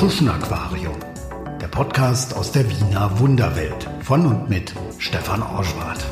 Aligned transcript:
Tschuschen 0.00 0.30
Aquarium, 0.30 0.96
der 1.60 1.68
Podcast 1.68 2.34
aus 2.34 2.52
der 2.52 2.66
Wiener 2.70 3.18
Wunderwelt 3.18 3.86
von 4.00 4.24
und 4.24 4.48
mit 4.48 4.72
Stefan 4.96 5.42
Orschwart. 5.42 6.06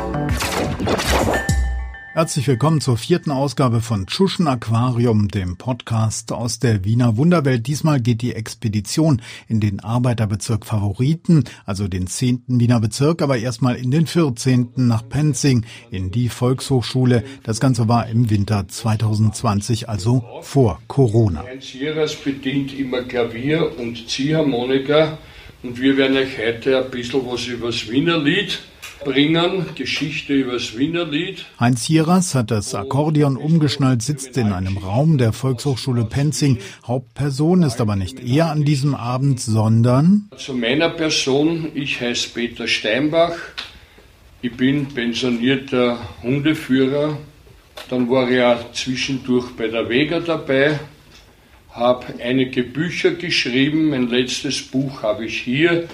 Herzlich 2.18 2.48
willkommen 2.48 2.80
zur 2.80 2.96
vierten 2.96 3.30
Ausgabe 3.30 3.80
von 3.80 4.08
Tschuschen 4.08 4.48
Aquarium, 4.48 5.28
dem 5.28 5.56
Podcast 5.56 6.32
aus 6.32 6.58
der 6.58 6.84
Wiener 6.84 7.16
Wunderwelt. 7.16 7.68
Diesmal 7.68 8.00
geht 8.00 8.22
die 8.22 8.34
Expedition 8.34 9.22
in 9.46 9.60
den 9.60 9.78
Arbeiterbezirk 9.78 10.66
Favoriten, 10.66 11.44
also 11.64 11.86
den 11.86 12.08
zehnten 12.08 12.58
Wiener 12.58 12.80
Bezirk, 12.80 13.22
aber 13.22 13.38
erstmal 13.38 13.76
in 13.76 13.92
den 13.92 14.08
vierzehnten 14.08 14.88
nach 14.88 15.08
Penzing 15.08 15.64
in 15.92 16.10
die 16.10 16.28
Volkshochschule. 16.28 17.22
Das 17.44 17.60
Ganze 17.60 17.86
war 17.86 18.08
im 18.08 18.28
Winter 18.30 18.66
2020, 18.66 19.88
also 19.88 20.24
vor 20.42 20.82
Corona. 20.88 21.44
Sieras 21.60 22.16
bedient 22.16 22.76
immer 22.76 23.02
Klavier 23.02 23.78
und 23.78 24.10
Ziehharmonika 24.10 25.18
und 25.62 25.80
wir 25.80 25.96
werden 25.96 26.16
euch 26.16 26.36
heute 26.36 26.84
ein 26.84 26.90
bisschen 26.90 27.24
was 27.30 27.46
über 27.46 27.66
das 27.66 27.88
Wiener 27.88 28.18
Lied 28.18 28.58
bringen, 29.04 29.66
Geschichte 29.74 30.34
über 30.34 30.52
das 30.52 30.76
Wiener 30.76 31.04
Lied. 31.04 31.44
Heinz 31.58 31.84
Hieras 31.84 32.34
hat 32.34 32.50
das 32.50 32.74
Akkordeon 32.74 33.36
umgeschnallt, 33.36 34.02
sitzt 34.02 34.36
in 34.36 34.52
einem 34.52 34.78
Raum 34.78 35.18
der 35.18 35.32
Volkshochschule 35.32 36.04
Penzing. 36.04 36.58
Hauptperson 36.86 37.62
ist 37.62 37.80
aber 37.80 37.96
nicht 37.96 38.20
er 38.20 38.50
an 38.50 38.64
diesem 38.64 38.94
Abend, 38.94 39.40
sondern... 39.40 40.28
Zu 40.36 40.54
meiner 40.54 40.90
Person, 40.90 41.68
ich 41.74 42.00
heiße 42.00 42.30
Peter 42.30 42.66
Steinbach, 42.66 43.36
ich 44.42 44.56
bin 44.56 44.86
pensionierter 44.86 45.98
Hundeführer, 46.22 47.18
dann 47.90 48.10
war 48.10 48.28
ich 48.28 48.36
ja 48.36 48.58
zwischendurch 48.72 49.56
bei 49.56 49.68
der 49.68 49.88
Vega 49.88 50.20
dabei, 50.20 50.78
habe 51.70 52.06
einige 52.22 52.62
Bücher 52.64 53.12
geschrieben, 53.12 53.90
mein 53.90 54.08
letztes 54.08 54.62
Buch 54.62 55.02
habe 55.02 55.26
ich 55.26 55.40
hier, 55.40 55.88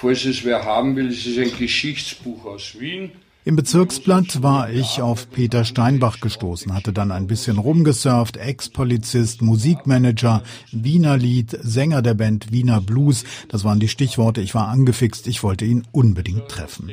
Falls 0.00 0.24
es 0.26 0.44
wer 0.44 0.64
haben 0.64 0.94
will, 0.94 1.08
es 1.08 1.26
ist 1.26 1.38
ein 1.38 1.50
Geschichtsbuch 1.58 2.44
aus 2.44 2.78
Wien. 2.78 3.10
Im 3.44 3.56
Bezirksblatt 3.56 4.44
war 4.44 4.70
ich 4.70 5.02
auf 5.02 5.28
Peter 5.32 5.64
Steinbach 5.64 6.20
gestoßen, 6.20 6.72
hatte 6.72 6.92
dann 6.92 7.10
ein 7.10 7.26
bisschen 7.26 7.58
rumgesurft, 7.58 8.36
Ex-Polizist, 8.36 9.42
Musikmanager, 9.42 10.44
Wiener 10.70 11.16
Lied, 11.16 11.50
Sänger 11.50 12.00
der 12.00 12.14
Band 12.14 12.52
Wiener 12.52 12.80
Blues. 12.80 13.24
Das 13.48 13.64
waren 13.64 13.80
die 13.80 13.88
Stichworte. 13.88 14.40
Ich 14.40 14.54
war 14.54 14.68
angefixt, 14.68 15.26
ich 15.26 15.42
wollte 15.42 15.64
ihn 15.64 15.82
unbedingt 15.90 16.48
treffen. 16.48 16.92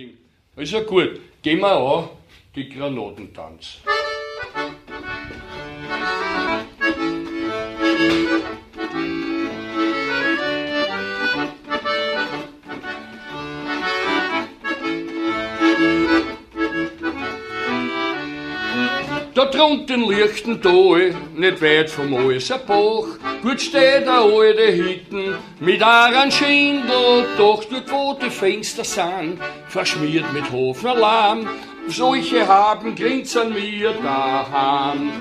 Also 0.56 0.82
gut, 0.82 1.20
gehen 1.44 1.60
wir 1.60 1.78
an, 1.78 2.10
die 2.56 2.70
Granatentanz. 2.70 3.82
Drunten 19.56 20.10
liegt 20.10 20.48
ein 20.48 20.62
Tal, 20.62 21.16
nicht 21.36 21.62
weit 21.62 21.90
vom 21.90 22.14
Alserbach. 22.14 23.08
Gut 23.42 23.62
steht 23.62 24.06
der 24.06 24.22
alte 24.22 24.68
Hitten 24.68 25.36
mit 25.60 25.82
einem 25.82 26.32
Schindel, 26.32 27.26
doch 27.38 27.64
dort 27.64 27.92
wo 27.92 28.14
die 28.14 28.30
Fenster 28.30 28.84
sind, 28.84 29.40
verschmiert 29.68 30.32
mit 30.34 30.52
Hofenalarm. 30.52 31.48
Solche 31.88 32.48
haben 32.48 32.96
grinsen 32.96 33.56
wir 33.56 33.94
daheim. 33.94 35.12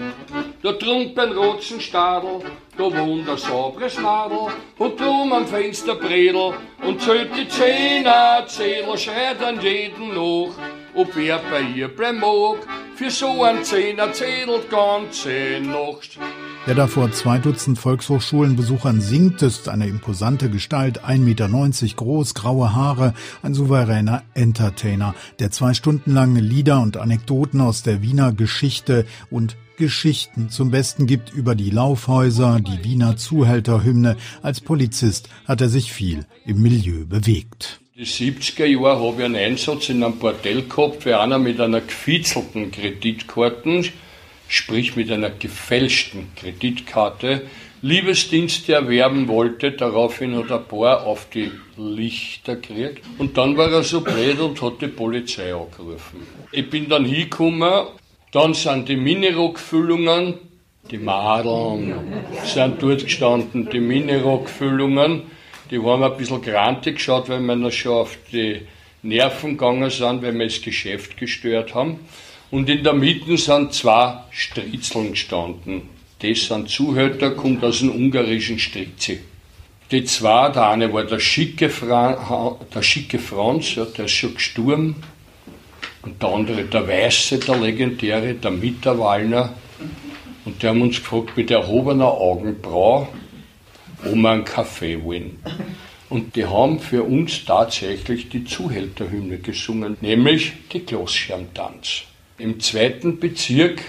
Da 0.62 0.72
drunten 0.72 1.32
rotzen 1.32 1.80
Stadel, 1.80 2.40
da 2.78 2.84
wohnt 2.84 3.28
ein 3.28 3.36
sauberes 3.36 3.98
Madel 4.00 4.48
und 4.78 4.98
drum 4.98 5.32
am 5.32 5.46
Fenster 5.46 5.94
Bredel 5.94 6.54
und 6.82 7.02
zählt 7.02 7.36
die 7.36 7.48
Zehner, 7.48 8.44
Zähler 8.46 8.96
schreit 8.96 9.44
an 9.44 9.60
jeden 9.60 10.14
noch, 10.14 10.54
ob 10.94 11.16
wer 11.16 11.38
bei 11.50 11.62
ihr 11.62 11.88
bleiben 11.88 12.20
mag. 12.20 12.66
Für 12.96 13.10
so 13.10 13.42
ein 13.42 13.64
Zehner 13.64 14.12
zählt 14.12 14.70
ganze 14.70 15.60
Nacht. 15.60 16.18
Wer 16.66 16.74
da 16.74 16.86
vor 16.86 17.10
zwei 17.12 17.38
Dutzend 17.38 17.78
Volkshochschulenbesuchern 17.78 19.00
singt, 19.00 19.42
ist 19.42 19.68
eine 19.68 19.86
imposante 19.86 20.48
Gestalt, 20.48 21.04
1,90 21.04 21.18
Meter 21.18 21.48
groß, 21.96 22.34
graue 22.34 22.74
Haare, 22.74 23.14
ein 23.42 23.52
souveräner 23.52 24.22
Entertainer, 24.34 25.14
der 25.40 25.50
zwei 25.50 25.74
Stunden 25.74 26.12
lang 26.12 26.36
Lieder 26.36 26.80
und 26.80 26.96
Anekdoten 26.96 27.60
aus 27.60 27.82
der 27.82 28.00
Wiener 28.00 28.32
Geschichte 28.32 29.04
und 29.30 29.56
Geschichten 29.76 30.50
zum 30.50 30.70
Besten 30.70 31.06
gibt 31.06 31.34
über 31.34 31.54
die 31.54 31.70
Laufhäuser, 31.70 32.60
die 32.60 32.84
Wiener 32.84 33.16
Zuhälterhymne. 33.16 34.16
Als 34.40 34.60
Polizist 34.60 35.28
hat 35.46 35.60
er 35.60 35.68
sich 35.68 35.92
viel 35.92 36.26
im 36.46 36.62
Milieu 36.62 37.04
bewegt. 37.06 37.83
Die 37.96 38.06
70er 38.06 38.64
Jahre 38.64 39.06
habe 39.06 39.18
ich 39.18 39.24
einen 39.24 39.36
Einsatz 39.36 39.88
in 39.88 40.02
einem 40.02 40.18
Bordell 40.18 40.62
gehabt, 40.62 41.04
für 41.04 41.20
einer 41.20 41.38
mit 41.38 41.60
einer 41.60 41.80
gefitzelten 41.80 42.72
Kreditkarte, 42.72 43.84
sprich 44.48 44.96
mit 44.96 45.12
einer 45.12 45.30
gefälschten 45.30 46.32
Kreditkarte, 46.34 47.42
Liebesdienste 47.82 48.72
erwerben 48.72 49.28
wollte. 49.28 49.70
Daraufhin 49.70 50.34
hat 50.34 50.50
ein 50.50 50.64
paar 50.64 51.06
auf 51.06 51.28
die 51.32 51.52
Lichter 51.76 52.56
gekriegt. 52.56 53.04
Und 53.18 53.38
dann 53.38 53.56
war 53.56 53.70
er 53.70 53.84
so 53.84 54.00
blöd 54.00 54.40
und 54.40 54.60
hat 54.60 54.80
die 54.80 54.88
Polizei 54.88 55.54
angerufen. 55.54 56.26
Ich 56.50 56.68
bin 56.68 56.88
dann 56.88 57.04
hingekommen, 57.04 57.84
dann 58.32 58.54
sind 58.54 58.88
die 58.88 58.96
Minirockfüllungen, 58.96 60.34
die 60.90 60.98
Madeln 60.98 61.94
sind 62.44 62.82
dort 62.82 63.04
gestanden, 63.04 63.70
die 63.70 63.78
Minirockfüllungen. 63.78 65.22
Die 65.70 65.78
haben 65.78 66.02
ein 66.02 66.16
bisschen 66.16 66.42
grantig 66.42 66.96
geschaut, 66.96 67.28
weil 67.28 67.40
wir 67.40 67.56
noch 67.56 67.72
schon 67.72 67.92
auf 67.92 68.16
die 68.32 68.60
Nerven 69.02 69.50
gegangen 69.50 69.90
sind, 69.90 70.22
weil 70.22 70.38
wir 70.38 70.46
das 70.46 70.60
Geschäft 70.60 71.16
gestört 71.16 71.74
haben. 71.74 72.00
Und 72.50 72.68
in 72.68 72.84
der 72.84 72.92
Mitte 72.92 73.36
sind 73.36 73.72
zwei 73.72 74.18
Stritzeln 74.30 75.12
gestanden. 75.12 75.82
Das 76.20 76.46
sind 76.46 76.68
Zuhälter, 76.68 77.32
kommt 77.32 77.64
aus 77.64 77.80
dem 77.80 77.90
ungarischen 77.90 78.58
Strizi. 78.58 79.20
Die 79.90 80.04
zwei, 80.04 80.48
der 80.50 80.68
eine 80.70 80.92
war 80.92 81.04
der 81.04 81.20
schicke, 81.20 81.68
Fra 81.68 82.56
der 82.74 82.82
schicke 82.82 83.18
Franz, 83.18 83.74
ja, 83.74 83.84
der 83.84 84.06
ist 84.06 84.12
schon 84.12 84.34
gestorben. 84.34 84.96
Und 86.02 86.22
der 86.22 86.28
andere, 86.30 86.64
der 86.64 86.86
Weiße, 86.86 87.38
der 87.38 87.56
legendäre, 87.56 88.34
der 88.34 88.50
Mitterwallner. 88.50 89.54
Und 90.44 90.62
die 90.62 90.66
haben 90.66 90.82
uns 90.82 90.96
gefragt, 90.96 91.36
mit 91.36 91.50
erhobener 91.50 92.08
Augenbraue, 92.08 93.08
wo 94.04 94.14
wir 94.14 94.30
einen 94.30 94.44
Kaffee 94.44 95.02
wollen. 95.02 95.38
Und 96.10 96.36
die 96.36 96.44
haben 96.44 96.78
für 96.78 97.02
uns 97.02 97.44
tatsächlich 97.44 98.28
die 98.28 98.44
Zuhälterhymne 98.44 99.38
gesungen, 99.38 99.96
nämlich 100.00 100.52
die 100.72 100.84
Glosschermtanz. 100.84 102.02
Im 102.38 102.60
zweiten 102.60 103.18
Bezirk 103.18 103.80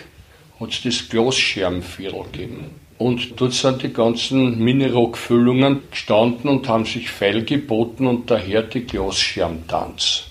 hat 0.59 0.69
es 0.69 0.81
das 0.83 1.09
Glosschermviertel 1.09 2.23
gegeben. 2.31 2.65
Und 2.97 3.39
dort 3.41 3.53
sind 3.53 3.83
die 3.83 3.91
ganzen 3.91 4.57
Minirockfüllungen 4.57 5.81
gestanden 5.91 6.49
und 6.49 6.67
haben 6.69 6.85
sich 6.85 7.09
feilgeboten 7.09 8.07
und 8.07 8.31
daher 8.31 8.63
die 8.63 8.85
Glosschermtanz. 8.85 10.27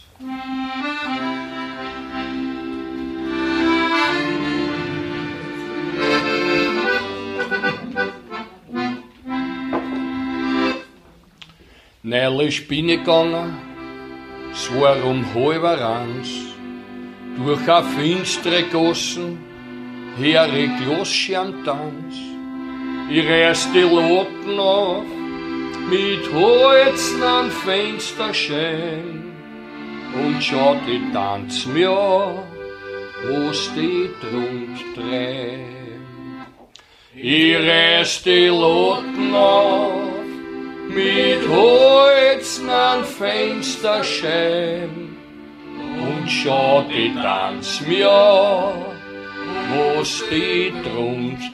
Bin 12.06 12.38
ich 12.38 12.68
gegangen, 12.68 13.56
war 14.78 15.04
um 15.06 15.24
halber 15.34 15.78
eins, 15.96 16.28
durch 17.38 17.66
a 17.66 17.82
finstere 17.82 18.64
Gossen, 18.64 19.38
heri 20.18 20.68
Glossschirmtanz. 20.82 22.14
Ich 23.08 23.26
reiß 23.26 23.72
die 23.72 23.88
Loten 23.96 24.60
auf, 24.60 25.02
mit 25.88 26.30
Holzen 26.30 27.22
an 27.22 27.50
Fensterschein, 27.50 29.32
und 30.12 30.44
schau 30.44 30.76
die 30.86 31.10
Tanz 31.10 31.64
mir 31.64 31.90
an, 31.90 32.42
wo's 33.28 33.70
die 33.74 34.10
Trunk 34.20 34.76
treibt. 34.94 35.64
Ich 37.16 37.56
reiß 37.56 38.24
die 38.24 38.48
Loten 38.48 39.34
auf, 39.34 40.03
mit 40.88 41.48
Holzen 41.48 42.68
an 42.68 43.04
Fensterschein 43.04 44.88
und 45.98 46.28
schau 46.28 46.84
die 46.88 47.14
Tanz 47.14 47.80
mir 47.86 48.10
an, 48.10 48.72
wo's 49.70 50.22
die 50.30 50.72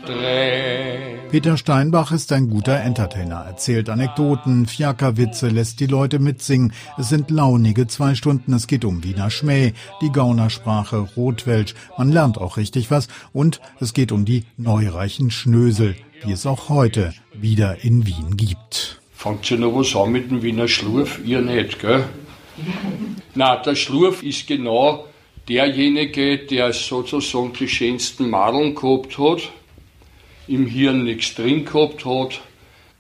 treibt. 0.07 1.31
Peter 1.31 1.57
Steinbach 1.57 2.11
ist 2.11 2.33
ein 2.33 2.51
guter 2.51 2.81
Entertainer, 2.81 3.45
erzählt 3.47 3.89
Anekdoten, 3.89 4.67
Fiakerwitze, 4.67 5.49
lässt 5.49 5.79
die 5.79 5.87
Leute 5.87 6.19
mitsingen. 6.19 6.73
Es 6.99 7.09
sind 7.09 7.31
launige 7.31 7.87
zwei 7.87 8.17
Stunden, 8.17 8.53
es 8.53 8.67
geht 8.67 8.85
um 8.85 9.05
Wiener 9.05 9.31
Schmäh, 9.31 9.75
die 10.03 10.11
Gaunersprache, 10.11 11.09
Rotwelsch, 11.17 11.75
man 11.97 12.11
lernt 12.11 12.39
auch 12.39 12.57
richtig 12.57 12.91
was 12.91 13.07
und 13.33 13.61
es 13.79 13.95
geht 13.95 14.11
um 14.11 14.25
die 14.25 14.45
neureichen 14.57 15.31
Schnösel, 15.31 15.95
die 16.27 16.33
es 16.33 16.47
auch 16.47 16.69
heute 16.69 17.15
wieder 17.33 17.85
in 17.85 18.07
Wien 18.07 18.37
gibt. 18.37 19.00
Fangt 19.21 19.51
ihr 19.51 19.59
noch 19.59 19.75
was 19.75 19.95
an 19.95 20.13
mit 20.13 20.31
dem 20.31 20.43
Wiener 20.43 20.67
Schlurf? 20.67 21.21
Ihr 21.23 21.43
nicht, 21.43 21.79
gell? 21.79 22.09
Na, 23.35 23.57
der 23.57 23.75
Schlurf 23.75 24.23
ist 24.23 24.47
genau 24.47 25.09
derjenige, 25.47 26.39
der 26.39 26.73
sozusagen 26.73 27.53
die 27.53 27.69
schönsten 27.69 28.31
Madeln 28.31 28.75
gehabt 28.75 29.19
hat, 29.19 29.53
im 30.49 30.65
Hirn 30.65 31.05
nichts 31.05 31.35
drin 31.35 31.67
gehabt 31.67 32.07
hat. 32.07 32.41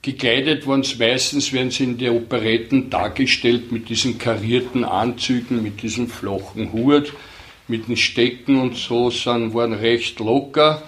Gekleidet 0.03 0.67
waren 0.67 0.83
sie 0.83 0.99
meistens, 0.99 1.55
werden 1.55 1.71
sie 1.71 1.85
in 1.85 1.97
den 1.97 2.15
Operetten 2.15 2.91
dargestellt 2.91 3.73
mit 3.73 3.89
diesen 3.89 4.19
karierten 4.19 4.85
Anzügen, 4.85 5.63
mit 5.63 5.83
diesem 5.83 6.07
flachen 6.09 6.71
Hut, 6.75 7.15
mit 7.67 7.89
den 7.89 7.97
Stecken 7.97 8.61
und 8.61 8.77
so, 8.77 9.09
sind, 9.09 9.55
waren 9.55 9.73
recht 9.73 10.19
locker. 10.19 10.83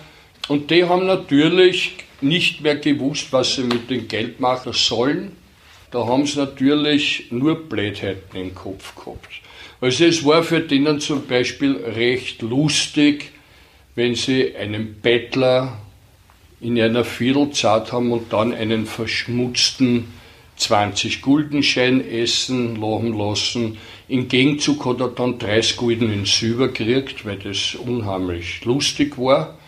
Und 0.48 0.70
die 0.70 0.84
haben 0.84 1.06
natürlich 1.06 1.94
nicht 2.22 2.60
mehr 2.60 2.76
gewusst, 2.76 3.32
was 3.32 3.54
sie 3.54 3.62
mit 3.62 3.90
dem 3.90 4.08
Geld 4.08 4.40
machen 4.40 4.72
sollen. 4.72 5.32
Da 5.90 6.06
haben 6.06 6.26
sie 6.26 6.38
natürlich 6.38 7.26
nur 7.30 7.68
Blödheiten 7.68 8.36
im 8.40 8.54
Kopf 8.54 8.94
gehabt. 8.94 9.28
Also 9.80 10.04
es 10.04 10.24
war 10.24 10.42
für 10.42 10.60
denen 10.60 11.00
zum 11.00 11.26
Beispiel 11.26 11.76
recht 11.76 12.40
lustig, 12.40 13.32
wenn 13.94 14.14
sie 14.14 14.56
einen 14.56 15.00
Bettler 15.00 15.78
in 16.60 16.80
einer 16.80 17.04
Viertelzeit 17.04 17.92
haben 17.92 18.12
und 18.12 18.32
dann 18.32 18.54
einen 18.54 18.86
verschmutzten 18.86 20.12
20-Guldenschein 20.58 22.08
essen 22.08 22.76
lachen 22.76 23.18
lassen. 23.18 23.78
Im 24.08 24.28
Gegenzug 24.28 24.86
hat 24.86 25.00
er 25.00 25.08
dann 25.08 25.38
30 25.38 25.76
Gulden 25.76 26.12
in 26.12 26.24
Silber 26.24 26.68
gekriegt, 26.68 27.26
weil 27.26 27.38
das 27.38 27.74
unheimlich 27.74 28.64
lustig 28.64 29.18
war. 29.18 29.58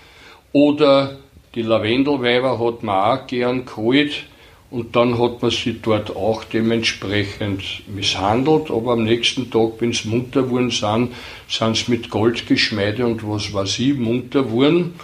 Oder 0.53 1.19
die 1.55 1.62
Lavendelweiber 1.62 2.59
hat 2.59 2.83
man 2.83 3.19
auch 3.19 3.27
gern 3.27 3.65
geholt 3.65 4.25
und 4.71 4.97
dann 4.97 5.21
hat 5.21 5.41
man 5.41 5.51
sie 5.53 5.79
dort 5.81 6.17
auch 6.17 6.43
dementsprechend 6.43 7.62
misshandelt, 7.87 8.71
aber 8.71 8.95
am 8.95 9.05
nächsten 9.05 9.51
Tag, 9.51 9.75
wenn 9.79 9.93
sie 9.93 10.09
munter 10.09 10.43
geworden 10.43 10.71
sind, 10.71 11.12
sind 11.49 11.77
sie 11.77 11.91
mit 11.93 12.11
Goldgeschmeide 12.11 13.06
und 13.06 13.23
was 13.29 13.53
weiß 13.53 13.79
ich 13.79 13.95
munter 13.95 14.43
geworden. 14.43 14.95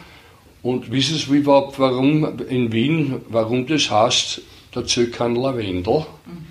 Und 0.63 0.91
wissen 0.91 1.17
Sie 1.17 1.39
überhaupt, 1.39 1.79
warum 1.79 2.39
in 2.49 2.71
Wien, 2.73 3.23
warum 3.29 3.67
das 3.67 3.91
heißt, 3.91 4.43
der 4.75 4.85
Zöckern 4.85 5.35
Lavendel? 5.35 6.01
Mhm. 6.27 6.47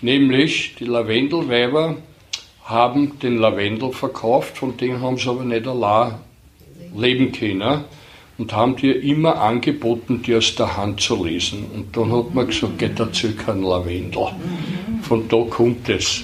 Nämlich, 0.00 0.74
die 0.80 0.86
Lavendelweiber 0.86 1.96
haben 2.64 3.18
den 3.20 3.36
Lavendel 3.36 3.92
verkauft, 3.92 4.58
von 4.58 4.76
dem 4.76 5.00
haben 5.02 5.18
sie 5.18 5.28
aber 5.28 5.44
nicht 5.44 5.68
allein 5.68 6.14
leben 6.96 7.30
können 7.30 7.84
und 8.38 8.52
haben 8.52 8.76
dir 8.76 9.02
immer 9.02 9.40
angeboten, 9.40 10.22
die 10.22 10.36
aus 10.36 10.54
der 10.54 10.76
Hand 10.76 11.00
zu 11.00 11.24
lesen. 11.24 11.66
Und 11.74 11.96
dann 11.96 12.12
hat 12.16 12.32
man 12.34 12.46
gesagt, 12.46 12.78
geht 12.78 12.98
dazu 12.98 13.34
kein 13.34 13.62
Lavendel. 13.62 14.28
Von 15.02 15.28
da 15.28 15.42
kommt 15.50 15.88
es. 15.88 16.22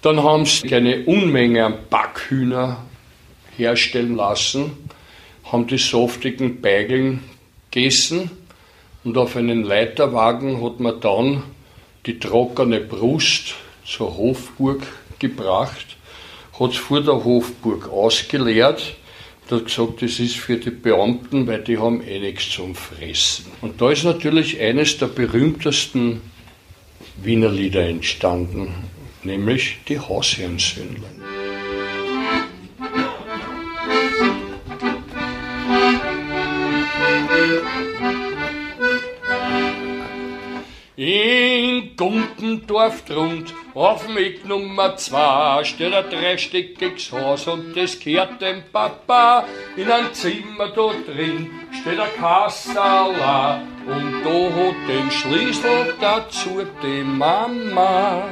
Dann 0.00 0.22
haben 0.22 0.46
sie 0.46 0.74
eine 0.74 1.04
Unmenge 1.04 1.64
an 1.64 1.74
Backhühner 1.90 2.78
herstellen 3.56 4.16
lassen, 4.16 4.72
haben 5.44 5.66
die 5.66 5.78
saftigen 5.78 6.60
Beigeln 6.60 7.20
gegessen 7.70 8.30
und 9.04 9.18
auf 9.18 9.36
einen 9.36 9.62
Leiterwagen 9.62 10.62
hat 10.64 10.80
man 10.80 11.00
dann 11.00 11.42
die 12.06 12.18
trockene 12.18 12.80
Brust 12.80 13.54
zur 13.84 14.16
Hofburg 14.16 14.82
gebracht, 15.18 15.96
hat 16.58 16.70
es 16.70 16.76
vor 16.76 17.00
der 17.00 17.24
Hofburg 17.24 17.88
ausgeleert 17.88 18.96
hat 19.52 19.66
gesagt, 19.66 20.02
das 20.02 20.18
ist 20.18 20.36
für 20.36 20.56
die 20.56 20.70
Beamten, 20.70 21.46
weil 21.46 21.62
die 21.62 21.78
haben 21.78 22.02
eh 22.02 22.18
nichts 22.18 22.50
zum 22.50 22.74
Fressen. 22.74 23.46
Und 23.60 23.80
da 23.80 23.90
ist 23.90 24.04
natürlich 24.04 24.60
eines 24.60 24.98
der 24.98 25.06
berühmtesten 25.06 26.20
Wiener 27.22 27.50
Lieder 27.50 27.86
entstanden, 27.86 28.74
nämlich 29.22 29.78
die 29.86 29.98
Hausherrensöhnlein. 29.98 31.22
In 40.96 41.96
Gumpendorf 41.96 43.04
drund, 43.04 43.54
auf 43.74 44.06
Eck 44.16 44.44
Nummer 44.44 44.96
2, 44.96 45.64
steht 45.64 45.94
ein 45.94 46.10
dreistöckiges 46.10 47.10
Haus 47.12 47.46
und 47.46 47.76
das 47.76 47.98
gehört 47.98 48.40
dem 48.40 48.62
Papa. 48.70 49.44
In 49.76 49.90
einem 49.90 50.12
Zimmer 50.12 50.68
da 50.68 50.92
drin 51.06 51.50
steht 51.80 51.98
ein 51.98 52.08
Kassala 52.20 53.62
und 53.86 54.22
da 54.24 54.30
hat 54.30 54.88
den 54.88 55.10
Schlüssel 55.10 55.94
dazu 56.00 56.66
die 56.82 57.02
Mama. 57.02 58.24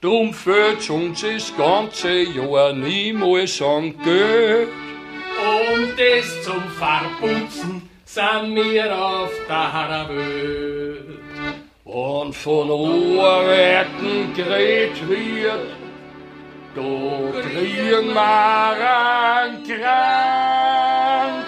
Drum 0.00 0.34
fehlt 0.34 0.90
uns 0.90 1.22
das 1.22 1.56
ganze 1.56 2.22
Jahr 2.22 2.72
niemals 2.72 3.62
an 3.62 3.94
Geld. 4.02 4.68
Und 5.40 5.98
das 5.98 6.42
zum 6.42 6.62
Farbutzen 6.78 7.88
sind 8.04 8.54
wir 8.54 8.94
auf 8.94 9.32
der 9.48 10.08
Welt. 10.08 11.23
Und 11.94 12.34
von 12.34 12.70
Ohrwerken 12.72 14.34
gerät 14.34 15.08
wird, 15.08 15.68
da 16.74 16.82
kriegen 17.40 18.12
wir 18.12 18.90
einen 18.90 19.62
Krank. 19.62 21.46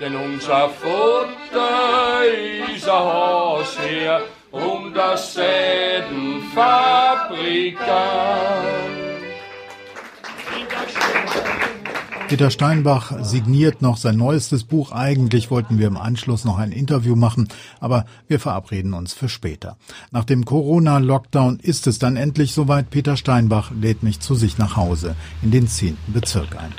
Denn 0.00 0.16
unser 0.16 0.68
Futter 0.70 2.24
ist 2.74 2.88
ein 2.88 2.98
Hausherr 2.98 4.22
um 4.50 4.92
das 4.92 5.34
Sädenfabrikant. 6.50 8.90
Peter 12.28 12.50
Steinbach 12.50 13.24
signiert 13.24 13.82
noch 13.82 13.96
sein 13.96 14.16
neuestes 14.16 14.62
Buch. 14.62 14.92
Eigentlich 14.92 15.50
wollten 15.50 15.78
wir 15.78 15.88
im 15.88 15.96
Anschluss 15.96 16.44
noch 16.44 16.58
ein 16.58 16.70
Interview 16.70 17.16
machen, 17.16 17.48
aber 17.80 18.04
wir 18.28 18.38
verabreden 18.38 18.94
uns 18.94 19.12
für 19.12 19.28
später. 19.28 19.76
Nach 20.12 20.24
dem 20.24 20.44
Corona-Lockdown 20.44 21.58
ist 21.58 21.88
es 21.88 21.98
dann 21.98 22.16
endlich 22.16 22.52
soweit. 22.52 22.90
Peter 22.90 23.16
Steinbach 23.16 23.72
lädt 23.72 24.04
mich 24.04 24.20
zu 24.20 24.36
sich 24.36 24.58
nach 24.58 24.76
Hause 24.76 25.16
in 25.42 25.50
den 25.50 25.66
zehnten 25.66 26.12
Bezirk 26.12 26.56
ein. 26.56 26.72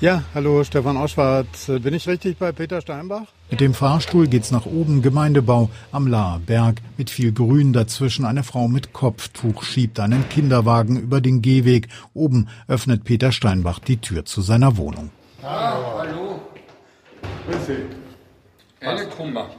Ja, 0.00 0.22
hallo 0.34 0.64
Stefan 0.64 0.96
Oschwart. 0.96 1.46
Bin 1.66 1.92
ich 1.92 2.08
richtig 2.08 2.38
bei 2.38 2.52
Peter 2.52 2.80
Steinbach? 2.80 3.24
Mit 3.50 3.60
dem 3.60 3.74
Fahrstuhl 3.74 4.28
geht's 4.28 4.50
nach 4.50 4.64
oben, 4.64 5.02
Gemeindebau 5.02 5.68
am 5.92 6.06
Laher 6.06 6.38
Berg 6.38 6.76
mit 6.96 7.10
viel 7.10 7.32
Grün 7.32 7.74
dazwischen. 7.74 8.24
Eine 8.24 8.42
Frau 8.42 8.66
mit 8.66 8.94
Kopftuch 8.94 9.62
schiebt 9.62 10.00
einen 10.00 10.26
Kinderwagen 10.30 10.96
über 10.96 11.20
den 11.20 11.42
Gehweg. 11.42 11.88
Oben 12.14 12.48
öffnet 12.66 13.04
Peter 13.04 13.30
Steinbach 13.30 13.78
die 13.78 13.98
Tür 13.98 14.24
zu 14.24 14.40
seiner 14.40 14.78
Wohnung. 14.78 15.10
Ah, 15.42 15.74
hallo. 15.98 16.40
Grüß 17.46 17.66
Sie. 17.66 18.86
Eine 18.86 19.04
Kummer. 19.04 19.50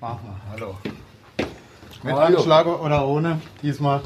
Mach 0.00 0.14
mal, 0.22 0.40
hallo. 0.50 0.78
Mit 2.02 2.14
Anschlag 2.14 2.66
oder 2.66 3.06
ohne 3.06 3.38
diesmal? 3.62 4.00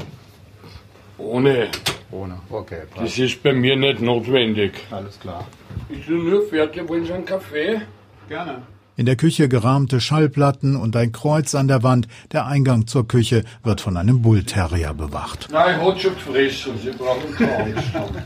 Ohne. 1.18 1.68
Ohne, 2.10 2.38
okay. 2.50 2.82
Passt. 2.90 3.06
Das 3.06 3.18
ist 3.18 3.42
bei 3.42 3.52
mir 3.52 3.76
nicht 3.76 4.00
notwendig. 4.00 4.72
Alles 4.90 5.18
klar. 5.20 5.46
Ich 5.88 6.06
bin 6.06 6.28
nur 6.28 6.46
fertig. 6.48 6.88
Wollen 6.88 7.04
Sie 7.04 7.12
einen 7.12 7.24
Kaffee? 7.24 7.82
Gerne. 8.28 8.62
In 8.96 9.06
der 9.06 9.14
Küche 9.16 9.48
gerahmte 9.48 10.00
Schallplatten 10.00 10.74
und 10.74 10.96
ein 10.96 11.12
Kreuz 11.12 11.54
an 11.54 11.68
der 11.68 11.82
Wand. 11.82 12.08
Der 12.32 12.46
Eingang 12.46 12.86
zur 12.86 13.06
Küche 13.06 13.44
wird 13.62 13.80
von 13.80 13.96
einem 13.96 14.22
Bullterrier 14.22 14.92
bewacht. 14.94 15.48
Nein, 15.52 15.80
hat 15.80 16.00
schon 16.00 16.14
gefressen. 16.14 16.72
Sie 16.82 16.90
brauchen 16.90 17.32
keine 17.36 17.74
Angst 17.76 17.94
haben. 17.94 18.16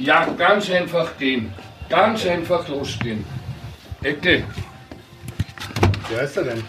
Ja, 0.00 0.26
ganz 0.26 0.70
einfach 0.70 1.18
gehen. 1.18 1.52
Ganz 1.88 2.24
einfach 2.24 2.68
losgehen. 2.68 3.24
Ecke. 4.04 4.44
Wer 6.08 6.22
ist 6.22 6.36
er 6.36 6.44
denn? 6.44 6.62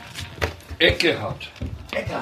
Ecke 0.80 1.22
hat. 1.22 1.48
Ecke. 1.92 2.18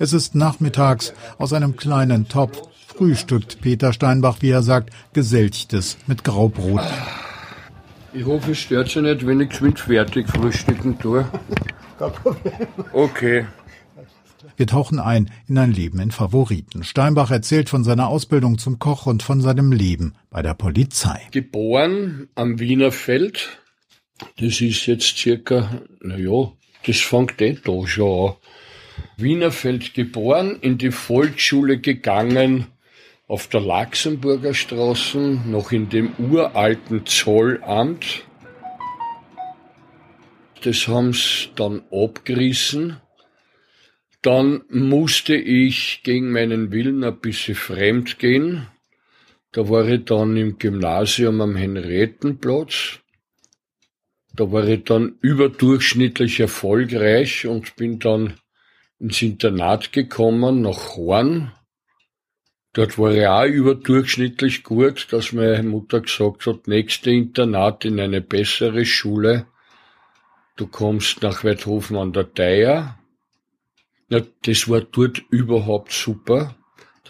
Es 0.00 0.12
ist 0.12 0.34
nachmittags 0.34 1.12
aus 1.38 1.52
einem 1.52 1.76
kleinen 1.76 2.26
Topf 2.26 2.62
frühstückt 3.00 3.62
Peter 3.62 3.94
Steinbach, 3.94 4.42
wie 4.42 4.50
er 4.50 4.60
sagt, 4.60 4.90
geselchtes 5.14 5.96
mit 6.06 6.22
Graubrot. 6.22 6.82
Ich 8.12 8.26
hoffe, 8.26 8.50
es 8.50 8.58
stört 8.58 8.90
Sie 8.90 9.00
nicht, 9.00 9.26
wenn 9.26 9.40
ich 9.40 9.48
geschwind 9.48 9.80
fertig 9.80 10.28
frühstücken 10.28 10.98
tue. 10.98 11.26
Kein 11.98 12.12
Problem. 12.12 12.68
Okay. 12.92 13.46
Wir 14.58 14.66
tauchen 14.66 14.98
ein 14.98 15.30
in 15.48 15.56
ein 15.56 15.72
Leben 15.72 15.98
in 15.98 16.10
Favoriten. 16.10 16.84
Steinbach 16.84 17.30
erzählt 17.30 17.70
von 17.70 17.84
seiner 17.84 18.08
Ausbildung 18.08 18.58
zum 18.58 18.78
Koch 18.78 19.06
und 19.06 19.22
von 19.22 19.40
seinem 19.40 19.72
Leben 19.72 20.14
bei 20.28 20.42
der 20.42 20.52
Polizei. 20.52 21.26
Geboren 21.30 22.28
am 22.34 22.60
Wiener 22.60 22.92
Feld. 22.92 23.60
Das 24.38 24.60
ist 24.60 24.84
jetzt 24.84 25.16
circa, 25.16 25.80
naja, 26.02 26.52
das 26.86 26.98
fängt 26.98 27.40
eh 27.40 27.56
da 27.64 27.86
schon 27.86 28.28
an. 28.28 28.36
Wienerfeld 29.16 29.94
geboren, 29.94 30.58
in 30.60 30.76
die 30.76 30.90
Volksschule 30.90 31.78
gegangen, 31.78 32.66
auf 33.30 33.46
der 33.46 33.60
Laxenburger 33.60 34.54
Straße, 34.54 35.40
noch 35.46 35.70
in 35.70 35.88
dem 35.88 36.12
uralten 36.18 37.06
Zollamt. 37.06 38.24
Das 40.62 40.88
haben's 40.88 41.48
dann 41.54 41.82
abgerissen. 41.92 42.96
Dann 44.20 44.62
musste 44.68 45.36
ich 45.36 46.00
gegen 46.02 46.32
meinen 46.32 46.72
Willen 46.72 47.04
ein 47.04 47.20
bisschen 47.20 47.54
fremd 47.54 48.18
gehen. 48.18 48.66
Da 49.52 49.68
war 49.68 49.86
ich 49.86 50.06
dann 50.06 50.36
im 50.36 50.58
Gymnasium 50.58 51.40
am 51.40 51.54
Henriettenplatz. 51.54 52.98
Da 54.34 54.50
war 54.50 54.66
ich 54.66 54.82
dann 54.82 55.14
überdurchschnittlich 55.20 56.40
erfolgreich 56.40 57.46
und 57.46 57.76
bin 57.76 58.00
dann 58.00 58.34
ins 58.98 59.22
Internat 59.22 59.92
gekommen, 59.92 60.62
nach 60.62 60.96
Horn. 60.96 61.52
Dort 62.72 62.98
war 62.98 63.12
ich 63.12 63.26
auch 63.26 63.44
überdurchschnittlich 63.44 64.62
gut, 64.62 65.08
dass 65.10 65.32
meine 65.32 65.62
Mutter 65.62 66.00
gesagt 66.00 66.46
hat, 66.46 66.68
nächste 66.68 67.10
Internat 67.10 67.84
in 67.84 67.98
eine 67.98 68.20
bessere 68.20 68.84
Schule. 68.84 69.46
Du 70.56 70.66
kommst 70.66 71.22
nach 71.22 71.42
Weidhofen 71.42 71.96
an 71.96 72.12
der 72.12 72.32
Theier. 72.32 72.98
Ja, 74.08 74.20
das 74.44 74.68
war 74.68 74.82
dort 74.82 75.22
überhaupt 75.30 75.92
super 75.92 76.54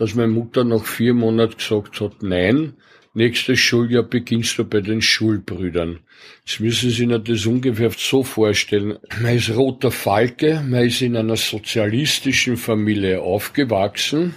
dass 0.00 0.14
meine 0.14 0.32
Mutter 0.32 0.64
nach 0.64 0.86
vier 0.86 1.12
Monaten 1.12 1.58
gesagt 1.58 2.00
hat, 2.00 2.22
nein, 2.22 2.72
nächstes 3.12 3.58
Schuljahr 3.58 4.02
beginnst 4.02 4.58
du 4.58 4.64
bei 4.64 4.80
den 4.80 5.02
Schulbrüdern. 5.02 5.98
Jetzt 6.46 6.60
müssen 6.60 6.88
Sie 6.88 7.06
sich 7.06 7.22
das 7.22 7.44
ungefähr 7.44 7.90
so 7.94 8.22
vorstellen. 8.22 8.98
Man 9.20 9.36
ist 9.36 9.54
roter 9.54 9.90
Falke, 9.90 10.64
man 10.66 10.86
ist 10.86 11.02
in 11.02 11.18
einer 11.18 11.36
sozialistischen 11.36 12.56
Familie 12.56 13.20
aufgewachsen 13.20 14.34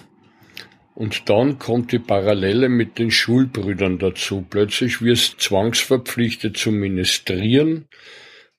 und 0.95 1.29
dann 1.29 1.57
kommt 1.59 1.91
die 1.91 1.99
Parallele 1.99 2.69
mit 2.69 2.99
den 2.99 3.11
Schulbrüdern 3.11 3.97
dazu. 3.99 4.45
Plötzlich 4.47 5.01
wirst 5.01 5.33
du 5.33 5.37
zwangsverpflichtet 5.37 6.57
zu 6.57 6.71
ministrieren. 6.71 7.87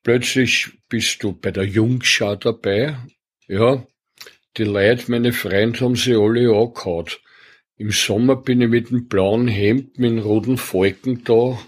Plötzlich 0.03 0.71
bist 0.89 1.23
du 1.23 1.33
bei 1.33 1.51
der 1.51 1.65
Jungschau 1.65 2.37
dabei. 2.37 2.97
Ja, 3.47 3.87
die 4.57 4.65
Leute, 4.65 5.11
meine 5.11 5.33
Freunde, 5.33 5.81
haben 5.81 5.97
sie 5.97 6.15
alle 6.15 6.55
angehauen. 6.55 7.07
Im 7.77 7.91
Sommer 7.91 8.37
bin 8.37 8.61
ich 8.61 8.69
mit 8.69 8.91
dem 8.91 9.09
blauen 9.09 9.49
Hemd, 9.49 9.99
mit 9.99 10.11
dem 10.11 10.19
roten 10.19 10.59
Falken 10.59 11.25
da 11.25 11.59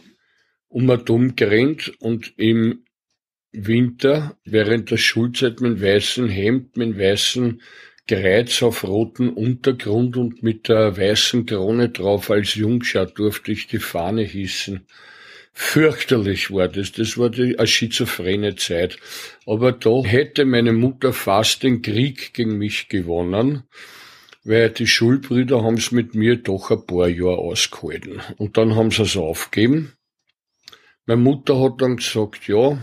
um 0.69 0.89
und 0.89 1.11
um 1.11 1.37
gerannt 1.37 1.93
und 2.01 2.35
im 2.37 2.85
Winter, 3.53 4.37
während 4.45 4.91
der 4.91 4.99
Schulzeit 4.99 5.61
mit 5.61 5.79
dem 5.79 5.83
weißen 5.83 6.29
Hemd, 6.29 6.77
mit 6.77 6.89
dem 6.89 6.99
weißen 6.99 7.63
Kreuz 8.09 8.63
auf 8.63 8.85
roten 8.85 9.31
Untergrund 9.31 10.17
und 10.17 10.43
mit 10.43 10.69
der 10.69 10.97
weißen 10.97 11.45
Krone 11.47 11.89
drauf 11.89 12.31
als 12.31 12.55
Jungschau 12.55 13.05
durfte 13.07 13.51
ich 13.51 13.67
die 13.67 13.81
Fahne 13.81 14.23
hissen. 14.23 14.87
Fürchterlich 15.53 16.51
war 16.51 16.69
das. 16.69 16.93
Das 16.93 17.17
war 17.17 17.31
die 17.31 17.59
eine 17.59 17.67
schizophrene 17.67 18.57
Zeit. 18.57 18.99
Aber 19.47 19.73
da 19.73 20.05
hätte 20.05 20.45
meine 20.45 20.73
Mutter 20.73 21.13
fast 21.13 21.63
den 21.63 21.81
Krieg 21.83 22.35
gegen 22.35 22.59
mich 22.59 22.89
gewonnen, 22.89 23.63
weil 24.45 24.71
die 24.71 24.87
Schulbrüder 24.87 25.65
haben 25.65 25.79
es 25.79 25.91
mit 25.93 26.15
mir 26.15 26.37
doch 26.37 26.71
ein 26.71 26.87
paar 26.87 27.09
Jahre 27.09 27.39
ausgehalten. 27.39 28.21
Und 28.37 28.57
dann 28.59 28.77
haben 28.77 28.91
sie 28.91 29.03
es 29.03 29.17
aufgegeben. 29.17 29.95
Meine 31.07 31.23
Mutter 31.23 31.59
hat 31.59 31.81
dann 31.81 31.97
gesagt, 31.97 32.47
ja, 32.47 32.79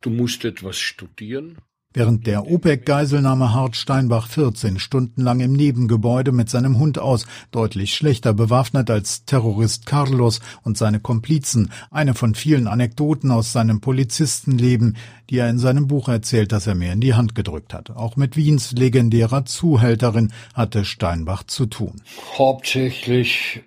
du 0.00 0.10
musst 0.10 0.44
etwas 0.44 0.78
studieren. 0.78 1.58
Während 1.92 2.28
der 2.28 2.48
OPEC-Geiselnahme 2.48 3.52
harrt 3.52 3.74
Steinbach 3.74 4.28
14 4.28 4.78
Stunden 4.78 5.22
lang 5.22 5.40
im 5.40 5.52
Nebengebäude 5.54 6.30
mit 6.30 6.48
seinem 6.48 6.78
Hund 6.78 7.00
aus, 7.00 7.26
deutlich 7.50 7.96
schlechter 7.96 8.32
bewaffnet 8.32 8.88
als 8.90 9.24
Terrorist 9.24 9.86
Carlos 9.86 10.38
und 10.62 10.78
seine 10.78 11.00
Komplizen, 11.00 11.72
eine 11.90 12.14
von 12.14 12.36
vielen 12.36 12.68
Anekdoten 12.68 13.32
aus 13.32 13.52
seinem 13.52 13.80
Polizistenleben, 13.80 14.98
die 15.30 15.38
er 15.38 15.50
in 15.50 15.58
seinem 15.58 15.88
Buch 15.88 16.08
erzählt, 16.08 16.52
das 16.52 16.68
er 16.68 16.76
mir 16.76 16.92
in 16.92 17.00
die 17.00 17.14
Hand 17.14 17.34
gedrückt 17.34 17.74
hat. 17.74 17.90
Auch 17.90 18.14
mit 18.14 18.36
Wiens 18.36 18.70
legendärer 18.70 19.44
Zuhälterin 19.44 20.32
hatte 20.54 20.84
Steinbach 20.84 21.42
zu 21.42 21.66
tun. 21.66 22.00
Hauptsächlich 22.38 23.64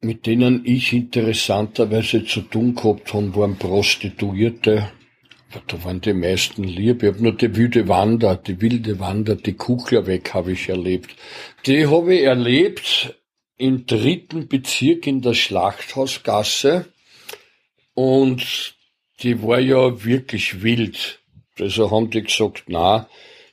mit 0.00 0.26
denen 0.26 0.64
ich 0.64 0.92
interessanterweise 0.92 2.24
zu 2.24 2.42
tun 2.42 2.76
gehabt 2.76 3.12
habe, 3.12 3.34
waren 3.34 3.56
Prostituierte, 3.56 4.88
da 5.66 5.84
waren 5.84 6.00
die 6.00 6.12
meisten 6.12 6.64
lieb. 6.64 7.02
Ich 7.02 7.08
habe 7.08 7.22
nur 7.22 7.32
die 7.32 7.54
wilde 7.56 7.88
Wander, 7.88 8.36
die 8.36 8.60
wilde 8.60 8.98
Wander, 8.98 9.36
die 9.36 9.54
Kuchler 9.54 10.06
weg 10.06 10.34
habe 10.34 10.52
ich 10.52 10.68
erlebt. 10.68 11.14
Die 11.66 11.86
habe 11.86 12.14
ich 12.14 12.22
erlebt 12.22 13.14
im 13.56 13.86
dritten 13.86 14.48
Bezirk 14.48 15.06
in 15.06 15.22
der 15.22 15.34
Schlachthausgasse. 15.34 16.86
Und 17.94 18.74
die 19.20 19.42
war 19.42 19.60
ja 19.60 20.04
wirklich 20.04 20.62
wild. 20.62 21.20
Also 21.58 21.90
haben 21.90 22.10
die 22.10 22.22
gesagt, 22.22 22.64
na, 22.66 23.08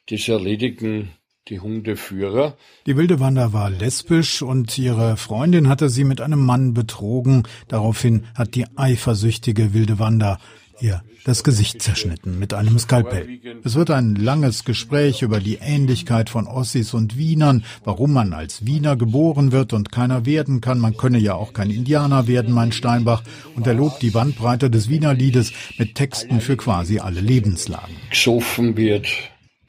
das 0.10 0.28
erledigen 0.28 1.14
die 1.50 1.60
Hundeführer. 1.60 2.58
Die 2.86 2.96
wilde 2.96 3.20
Wanda 3.20 3.52
war 3.52 3.70
lesbisch 3.70 4.42
und 4.42 4.78
ihre 4.78 5.18
Freundin 5.18 5.68
hatte 5.68 5.90
sie 5.90 6.04
mit 6.04 6.22
einem 6.22 6.46
Mann 6.46 6.74
betrogen. 6.74 7.44
Daraufhin 7.68 8.26
hat 8.36 8.56
die 8.56 8.66
eifersüchtige 8.78 9.74
wilde 9.74 10.00
Wanda 10.00 10.40
ihr 10.80 11.04
das 11.26 11.44
Gesicht 11.44 11.82
zerschnitten 11.82 12.38
mit 12.40 12.54
einem 12.54 12.78
Skalpell. 12.78 13.40
Es 13.64 13.76
wird 13.76 13.92
ein 13.92 14.16
langes 14.16 14.66
Gespräch 14.66 15.22
über 15.22 15.40
die 15.40 15.56
Ähnlichkeit 15.62 16.30
von 16.30 16.48
Ossis 16.48 16.94
und 16.94 17.18
Wienern, 17.18 17.64
warum 17.84 18.14
man 18.14 18.34
als 18.34 18.66
Wiener 18.66 18.96
geboren 18.96 19.52
wird 19.52 19.74
und 19.74 19.92
keiner 19.92 20.26
werden 20.26 20.62
kann. 20.62 20.80
Man 20.80 20.98
könne 20.98 21.20
ja 21.20 21.36
auch 21.36 21.54
kein 21.54 21.70
Indianer 21.70 22.28
werden, 22.28 22.54
mein 22.54 22.72
Steinbach. 22.72 23.24
Und 23.56 23.68
er 23.68 23.74
lobt 23.74 24.02
die 24.02 24.10
Bandbreite 24.10 24.70
des 24.70 24.90
Wienerliedes 24.90 25.54
mit 25.78 25.96
Texten 25.96 26.42
für 26.42 26.58
quasi 26.58 27.00
alle 27.00 27.22
Lebenslagen. 27.22 27.96
Gesoffen 28.10 28.76
wird 28.76 29.08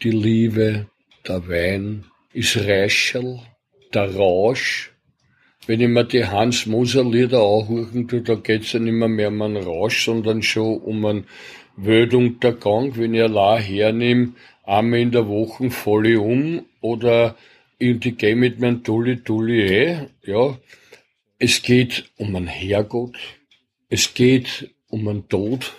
die 0.03 0.11
Liebe, 0.11 0.87
der 1.27 1.49
Wein, 1.49 2.05
ist 2.33 2.57
Räschel, 2.57 3.41
der 3.93 4.15
Rausch, 4.15 4.94
wenn 5.67 5.81
ich 5.81 5.89
mir 5.89 6.05
die 6.05 6.27
Hans 6.27 6.67
Moser 6.67 7.05
Lieder 7.05 7.43
anhören 7.43 8.07
tue, 8.09 8.23
da 8.23 8.35
geht's 8.35 8.73
ja 8.73 8.81
nicht 8.81 8.93
mehr, 8.93 9.09
mehr 9.09 9.29
um 9.29 9.43
einen 9.43 9.63
Rausch, 9.63 10.05
sondern 10.05 10.43
schon 10.43 10.79
um 10.79 11.05
einen 11.05 11.25
Weltuntergang. 11.77 12.97
Wenn 12.97 13.15
ich 13.15 13.23
allein 13.23 13.63
hernehme, 13.63 14.33
einmal 14.65 15.01
in 15.01 15.11
der 15.11 15.29
Woche 15.29 15.71
voll 15.71 16.17
um 16.17 16.65
oder 16.81 17.37
ich 17.79 18.01
gehe 18.17 18.37
mit 18.37 18.61
meinem 18.61 18.83
Tulli 18.83 19.23
Tulli 19.23 19.63
eh, 19.63 20.07
ja. 20.23 20.59
Es 21.39 21.63
geht 21.63 22.11
um 22.17 22.35
einen 22.37 22.47
Herrgott. 22.47 23.17
Es 23.89 24.15
geht 24.15 24.71
um 24.89 25.09
einen 25.09 25.29
Tod 25.29 25.75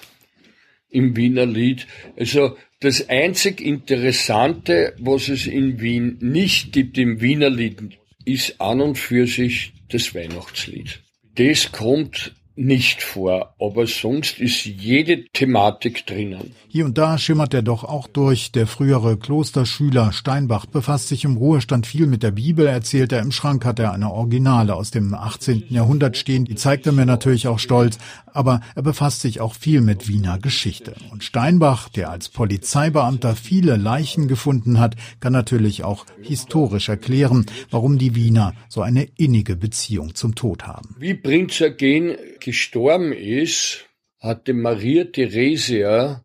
im 0.89 1.15
Wiener 1.15 1.46
Lied. 1.46 1.88
Also 2.18 2.58
das 2.80 3.10
einzig 3.10 3.62
Interessante, 3.62 4.96
was 5.00 5.30
es 5.30 5.48
in 5.48 5.80
Wien 5.80 6.18
nicht 6.22 6.74
gibt 6.74 6.98
im 6.98 7.22
Wiener 7.22 7.50
Lied, 7.50 7.98
ist 8.25 8.60
an 8.60 8.82
und 8.82 8.98
für 8.98 9.27
sich 9.27 9.74
das 9.89 10.13
Weihnachtslied. 10.15 11.01
Das 11.36 11.72
kommt 11.72 12.34
nicht 12.56 13.04
vor, 13.04 13.54
aber 13.60 13.88
sonst 13.88 14.40
ist 14.40 14.66
jede 14.66 15.26
Thematik 15.34 16.06
drinnen. 16.06 16.52
Hier 16.68 16.86
und 16.86 16.98
da 16.98 17.18
schimmert 17.18 17.54
er 17.54 17.62
doch 17.62 17.84
auch 17.84 18.08
durch. 18.08 18.52
Der 18.52 18.68
frühere 18.68 19.18
Klosterschüler 19.18 20.12
Steinbach 20.12 20.66
befasst 20.66 21.08
sich 21.08 21.24
im 21.24 21.38
Ruhestand 21.38 21.88
viel 21.88 22.08
mit 22.08 22.24
der 22.24 22.32
Bibel, 22.32 22.68
erzählt 22.68 23.12
er. 23.12 23.22
Im 23.22 23.32
Schrank 23.32 23.66
hat 23.66 23.80
er 23.80 23.94
eine 23.94 24.12
Originale 24.12 24.76
aus 24.76 24.92
dem 24.92 25.14
18. 25.14 25.66
Jahrhundert 25.70 26.18
stehen. 26.18 26.46
Die 26.46 26.56
zeigt 26.56 26.86
er 26.86 26.92
mir 26.92 27.06
natürlich 27.06 27.48
auch 27.48 27.60
stolz. 27.60 27.98
Aber 28.26 28.60
er 28.76 28.82
befasst 28.84 29.22
sich 29.22 29.40
auch 29.40 29.54
viel 29.54 29.80
mit 29.80 30.10
Wiener 30.10 30.38
Geschichte. 30.38 30.96
Und 31.12 31.24
Steinbach, 31.24 31.88
der 31.88 32.10
als 32.10 32.28
Polizeibeamter 32.28 33.36
viele 33.36 33.78
Leichen 33.78 34.28
gefunden 34.28 34.80
hat, 34.80 34.96
kann 35.22 35.32
natürlich 35.32 35.86
auch 35.86 36.06
historisch 36.22 36.90
erklären, 36.90 37.46
warum 37.72 37.98
die 37.98 38.16
Wiener 38.16 38.54
so 38.68 38.82
eine 38.82 39.04
innige 39.16 39.56
Beziehung 39.56 40.16
zum 40.16 40.36
Tod 40.36 40.68
haben. 40.68 40.96
Wie 41.00 41.14
Prinz 41.14 41.62
Eugen 41.62 42.18
gestorben 42.46 43.12
ist, 43.12 43.88
hatte 44.20 44.54
Maria 44.54 45.06
Theresia 45.06 46.24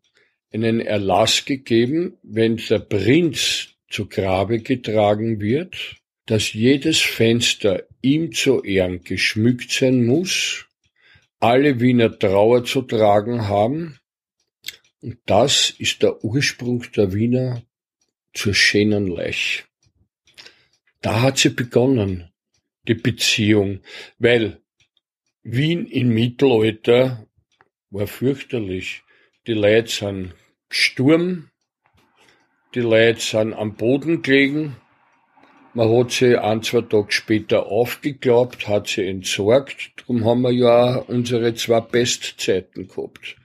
einen 0.53 0.81
Erlass 0.81 1.47
gegeben, 1.47 2.19
wenn 2.23 2.59
der 2.59 2.81
Prinz 2.81 3.69
zu 3.89 4.07
Grabe 4.07 4.61
getragen 4.61 5.41
wird, 5.41 5.97
dass 6.27 6.53
jedes 6.53 7.00
Fenster 7.00 7.85
ihm 8.03 8.33
zu 8.33 8.62
Ehren 8.62 9.03
geschmückt 9.03 9.71
sein 9.71 10.05
muss, 10.05 10.67
alle 11.39 11.81
Wiener 11.81 12.17
Trauer 12.19 12.65
zu 12.67 12.83
tragen 12.83 13.49
haben, 13.49 13.99
und 15.00 15.17
das 15.25 15.71
ist 15.71 16.03
der 16.03 16.23
Ursprung 16.23 16.85
der 16.95 17.15
Wiener 17.15 17.62
zur 18.35 18.53
schönen 18.53 19.07
Leich. 19.07 19.65
Da 21.00 21.23
hat 21.23 21.39
sie 21.39 21.49
begonnen, 21.49 22.31
die 22.87 22.95
Beziehung, 22.95 23.81
weil 24.19 24.61
Wien 25.43 25.87
im 25.87 26.11
Mittelalter 26.11 27.27
war 27.91 28.07
fürchterlich. 28.07 29.03
Die 29.47 29.55
Leute 29.55 29.89
sind 29.89 30.35
gestorben, 30.69 31.51
Die 32.75 32.81
Leute 32.81 33.21
sind 33.21 33.53
am 33.53 33.75
Boden 33.75 34.23
gelegen. 34.23 34.77
Man 35.75 35.91
hat 35.91 36.13
sie 36.13 36.37
ein, 36.37 36.63
zwei 36.63 36.83
Tage 36.83 37.11
später 37.11 37.67
aufgeklappt, 37.67 38.69
hat 38.69 38.87
sie 38.87 39.07
entsorgt. 39.07 39.93
Darum 39.97 40.25
haben 40.25 40.43
wir 40.43 40.53
ja 40.53 41.01
auch 41.01 41.09
unsere 41.09 41.55
zwei 41.55 41.81
Bestzeiten 41.81 42.87
gehabt. 42.87 43.37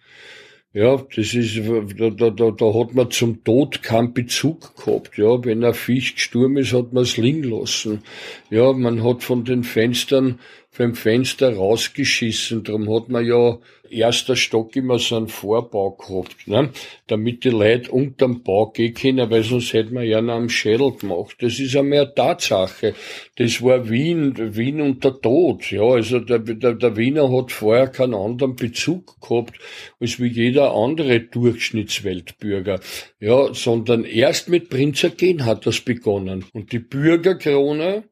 Ja, 0.74 0.98
das 1.16 1.34
ist, 1.34 1.58
da, 1.58 2.10
da, 2.10 2.30
da, 2.30 2.52
da 2.52 2.74
hat 2.74 2.94
man 2.94 3.10
zum 3.10 3.44
Tod 3.44 3.82
keinen 3.82 4.14
Bezug 4.14 4.76
gehabt. 4.76 5.18
Ja, 5.18 5.44
wenn 5.46 5.64
ein 5.64 5.74
Fisch 5.74 6.16
gestorben 6.16 6.58
ist, 6.58 6.74
hat 6.74 6.94
man 6.94 7.04
es 7.04 7.18
liegen 7.18 7.44
lassen. 7.44 8.04
Ja, 8.50 8.74
man 8.74 9.04
hat 9.04 9.24
von 9.24 9.46
den 9.46 9.64
Fenstern 9.64 10.40
vom 10.76 10.94
Fenster 10.94 11.56
rausgeschissen. 11.56 12.66
Darum 12.66 12.94
hat 12.94 13.08
man 13.08 13.26
ja 13.26 13.60
erster 13.90 14.36
Stock 14.36 14.76
immer 14.76 15.00
so 15.00 15.16
einen 15.16 15.30
Vorbau 15.30 15.92
gehabt, 15.92 16.48
ne? 16.48 16.72
damit 17.08 17.46
die 17.46 17.50
Leute 17.50 17.92
unterm 17.92 18.44
Bau 18.44 18.72
gehen 18.72 18.94
können, 18.94 19.30
weil 19.30 19.44
sonst 19.44 19.72
hätte 19.72 19.94
man 19.94 20.04
ja 20.04 20.22
noch 20.22 20.34
am 20.34 20.50
Schädel 20.50 20.92
gemacht. 20.92 21.38
Das 21.40 21.60
ist 21.62 21.78
einmal 21.78 22.00
eine 22.00 22.14
Tatsache. 22.14 22.94
Das 23.38 23.62
war 23.62 23.90
Wien, 23.90 24.34
Wien 24.58 24.82
unter 24.82 25.22
Tod. 25.22 25.72
Ja, 25.72 25.84
also 25.84 26.20
der, 26.20 26.40
der, 26.40 26.74
der 26.74 26.98
Wiener 26.98 27.32
hat 27.32 27.54
vorher 27.54 27.88
keinen 27.88 28.14
anderen 28.14 28.58
Bezug 28.58 29.22
gehabt 29.22 29.58
als 30.02 30.20
wie 30.20 30.28
jeder 30.28 30.74
andere 30.74 31.22
Durchschnittsweltbürger. 31.22 32.82
Ja, 33.22 33.54
sondern 33.54 34.04
erst 34.04 34.50
mit 34.50 34.70
Prinz 34.70 35.06
Eugen 35.06 35.46
hat 35.46 35.66
das 35.66 35.80
begonnen. 35.80 36.44
Und 36.52 36.74
die 36.74 36.80
Bürgerkrone, 36.80 38.04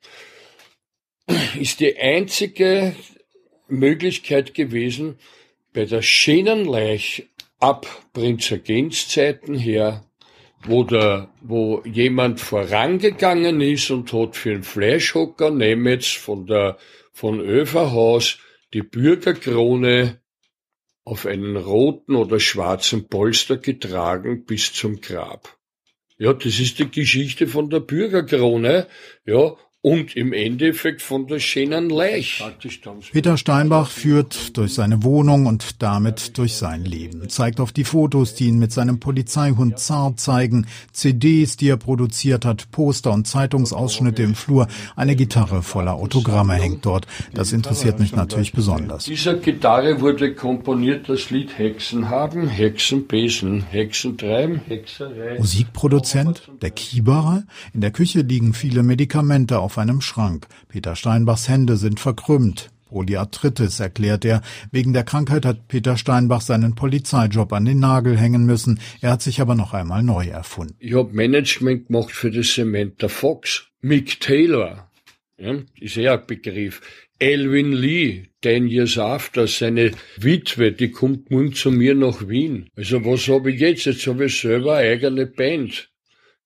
ist 1.59 1.79
die 1.79 1.97
einzige 1.97 2.95
Möglichkeit 3.67 4.53
gewesen, 4.53 5.17
bei 5.73 5.85
der 5.85 6.01
Schienenleich 6.01 7.27
ab 7.59 7.87
Prinzregenzzeiten 8.13 9.55
her, 9.55 10.05
wo 10.65 10.83
der, 10.83 11.29
wo 11.41 11.81
jemand 11.85 12.39
vorangegangen 12.39 13.61
ist 13.61 13.89
und 13.89 14.13
hat 14.13 14.35
für 14.35 14.51
einen 14.51 14.63
Fleischhocker, 14.63 15.51
nehmen 15.51 15.87
jetzt 15.87 16.15
von 16.15 16.45
der, 16.45 16.77
von 17.11 17.39
Överhaus, 17.39 18.39
die 18.73 18.81
Bürgerkrone 18.81 20.21
auf 21.05 21.25
einen 21.25 21.57
roten 21.57 22.15
oder 22.15 22.39
schwarzen 22.39 23.07
Polster 23.07 23.57
getragen 23.57 24.45
bis 24.45 24.73
zum 24.73 25.01
Grab. 25.01 25.57
Ja, 26.17 26.33
das 26.33 26.59
ist 26.59 26.79
die 26.79 26.89
Geschichte 26.89 27.47
von 27.47 27.69
der 27.69 27.81
Bürgerkrone, 27.81 28.87
ja, 29.25 29.55
und 29.83 30.15
im 30.15 30.31
Endeffekt 30.31 31.01
von 31.01 31.27
der 31.27 31.39
schönen 31.39 31.89
Leich. 31.89 32.41
Peter 33.11 33.37
Steinbach 33.37 33.89
führt 33.89 34.55
durch 34.57 34.73
seine 34.73 35.03
Wohnung 35.03 35.45
und 35.45 35.83
damit 35.83 36.37
durch 36.37 36.53
sein 36.53 36.85
Leben, 36.85 37.27
zeigt 37.27 37.59
auf 37.59 37.73
die 37.73 37.83
Fotos, 37.83 38.33
die 38.33 38.45
ihn 38.47 38.59
mit 38.59 38.71
seinem 38.71 39.01
Polizeihund 39.01 39.77
Zart 39.79 40.21
zeigen, 40.21 40.67
CDs, 40.93 41.57
die 41.57 41.67
er 41.67 41.75
produziert 41.75 42.45
hat, 42.45 42.71
Poster 42.71 43.11
und 43.11 43.27
Zeitungsausschnitte 43.27 44.23
im 44.23 44.35
Flur, 44.35 44.67
eine 44.95 45.17
Gitarre 45.17 45.61
voller 45.61 45.95
Autogramme 45.95 46.53
hängt 46.53 46.85
dort. 46.85 47.05
Das 47.33 47.51
interessiert 47.51 47.99
mich 47.99 48.15
natürlich 48.15 48.53
besonders. 48.53 49.03
Dieser 49.03 49.33
Gitarre 49.33 49.99
wurde 49.99 50.33
komponiert 50.33 51.09
das 51.09 51.29
Lied 51.29 51.57
Hexen 51.57 52.09
haben, 52.09 52.47
Hexen 52.47 53.05
besen, 53.05 53.63
Hexen 53.63 54.17
treiben, 54.17 54.61
Hexerei. 54.65 55.39
Musikproduzent, 55.39 56.49
der 56.61 56.71
Kieberer. 56.71 57.43
In 57.73 57.81
der 57.81 57.91
Küche 57.91 58.21
liegen 58.21 58.53
viele 58.53 58.81
Medikamente 58.81 59.59
auf 59.59 59.72
auf 59.73 59.79
einem 59.79 60.01
Schrank. 60.01 60.45
Peter 60.67 60.95
Steinbachs 60.95 61.49
Hände 61.49 61.77
sind 61.77 61.99
verkrümmt. 61.99 62.69
Polyarthritis, 62.85 63.79
erklärt 63.79 64.23
er. 64.23 64.43
Wegen 64.71 64.93
der 64.93 65.03
Krankheit 65.03 65.47
hat 65.47 65.67
Peter 65.67 65.97
Steinbach 65.97 66.41
seinen 66.41 66.75
Polizeijob 66.75 67.51
an 67.53 67.65
den 67.65 67.79
Nagel 67.79 68.15
hängen 68.15 68.45
müssen. 68.45 68.79
Er 69.01 69.09
hat 69.09 69.23
sich 69.23 69.41
aber 69.41 69.55
noch 69.55 69.73
einmal 69.73 70.03
neu 70.03 70.27
erfunden. 70.27 70.75
Ich 70.77 70.93
habe 70.93 71.11
Management 71.11 71.87
gemacht 71.87 72.11
für 72.11 72.29
das 72.29 72.53
Cementa 72.53 73.07
Fox. 73.07 73.65
Mick 73.81 74.19
Taylor, 74.19 74.91
ja, 75.39 75.55
ist 75.79 75.97
eher 75.97 76.19
ein 76.19 76.27
Begriff. 76.27 76.81
Elvin 77.17 77.71
Lee, 77.71 78.27
Ten 78.41 78.67
Years 78.67 78.99
After, 78.99 79.47
seine 79.47 79.91
Witwe, 80.17 80.71
die 80.71 80.91
kommt 80.91 81.31
nun 81.31 81.53
zu 81.53 81.71
mir 81.71 81.95
nach 81.95 82.27
Wien. 82.27 82.69
Also 82.75 83.03
was 83.05 83.27
habe 83.27 83.51
ich 83.51 83.59
jetzt? 83.59 83.85
Jetzt 83.85 84.05
habe 84.05 84.25
ich 84.25 84.39
selber 84.39 84.75
eine 84.75 84.89
eigene 84.91 85.25
Band. 85.25 85.89